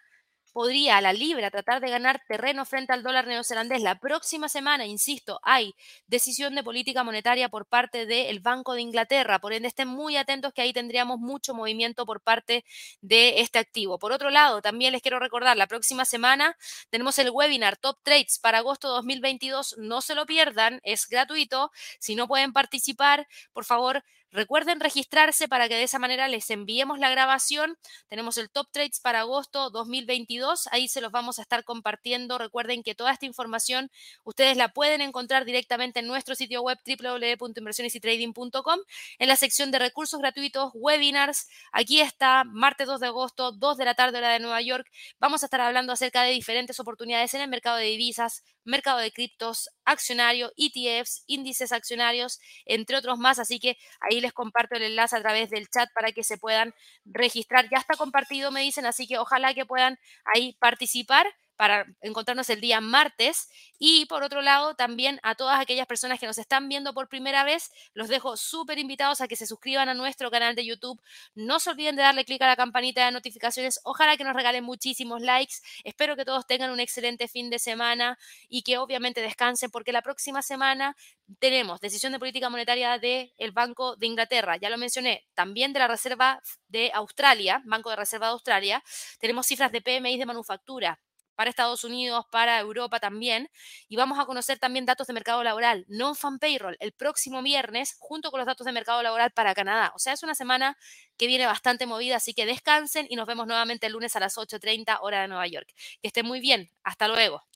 [0.53, 3.81] podría a la libra tratar de ganar terreno frente al dólar neozelandés.
[3.81, 5.75] La próxima semana, insisto, hay
[6.07, 9.39] decisión de política monetaria por parte del Banco de Inglaterra.
[9.39, 12.63] Por ende, estén muy atentos que ahí tendríamos mucho movimiento por parte
[13.01, 13.99] de este activo.
[13.99, 16.55] Por otro lado, también les quiero recordar, la próxima semana
[16.89, 19.75] tenemos el webinar Top Trades para agosto 2022.
[19.79, 21.71] No se lo pierdan, es gratuito.
[21.99, 24.03] Si no pueden participar, por favor,
[24.33, 27.77] Recuerden registrarse para que de esa manera les enviemos la grabación.
[28.09, 30.67] Tenemos el Top Trades para agosto 2022.
[30.71, 32.39] Ahí se los vamos a estar compartiendo.
[32.39, 33.91] Recuerden que toda esta información
[34.23, 38.79] ustedes la pueden encontrar directamente en nuestro sitio web www.inversionesytrading.com
[39.19, 41.47] en la sección de recursos gratuitos, webinars.
[41.71, 44.89] Aquí está, martes 2 de agosto, 2 de la tarde hora de Nueva York.
[45.19, 49.11] Vamos a estar hablando acerca de diferentes oportunidades en el mercado de divisas, mercado de
[49.11, 53.37] criptos, accionario, ETFs, índices accionarios, entre otros más.
[53.37, 56.73] Así que ahí les comparto el enlace a través del chat para que se puedan
[57.05, 57.69] registrar.
[57.69, 59.99] Ya está compartido, me dicen, así que ojalá que puedan
[60.33, 63.49] ahí participar para encontrarnos el día martes.
[63.79, 67.43] Y por otro lado, también a todas aquellas personas que nos están viendo por primera
[67.43, 71.01] vez, los dejo súper invitados a que se suscriban a nuestro canal de YouTube.
[71.35, 73.79] No se olviden de darle clic a la campanita de notificaciones.
[73.83, 75.55] Ojalá que nos regalen muchísimos likes.
[75.83, 78.17] Espero que todos tengan un excelente fin de semana
[78.49, 80.95] y que obviamente descansen porque la próxima semana
[81.39, 85.87] tenemos decisión de política monetaria del Banco de Inglaterra, ya lo mencioné, también de la
[85.87, 88.83] Reserva de Australia, Banco de Reserva de Australia.
[89.19, 90.99] Tenemos cifras de PMI de manufactura
[91.35, 93.49] para Estados Unidos, para Europa también.
[93.87, 98.31] Y vamos a conocer también datos de mercado laboral, non-fan payroll, el próximo viernes, junto
[98.31, 99.91] con los datos de mercado laboral para Canadá.
[99.95, 100.77] O sea, es una semana
[101.17, 104.37] que viene bastante movida, así que descansen y nos vemos nuevamente el lunes a las
[104.37, 105.67] 8.30 hora de Nueva York.
[106.01, 106.69] Que estén muy bien.
[106.83, 107.52] Hasta luego.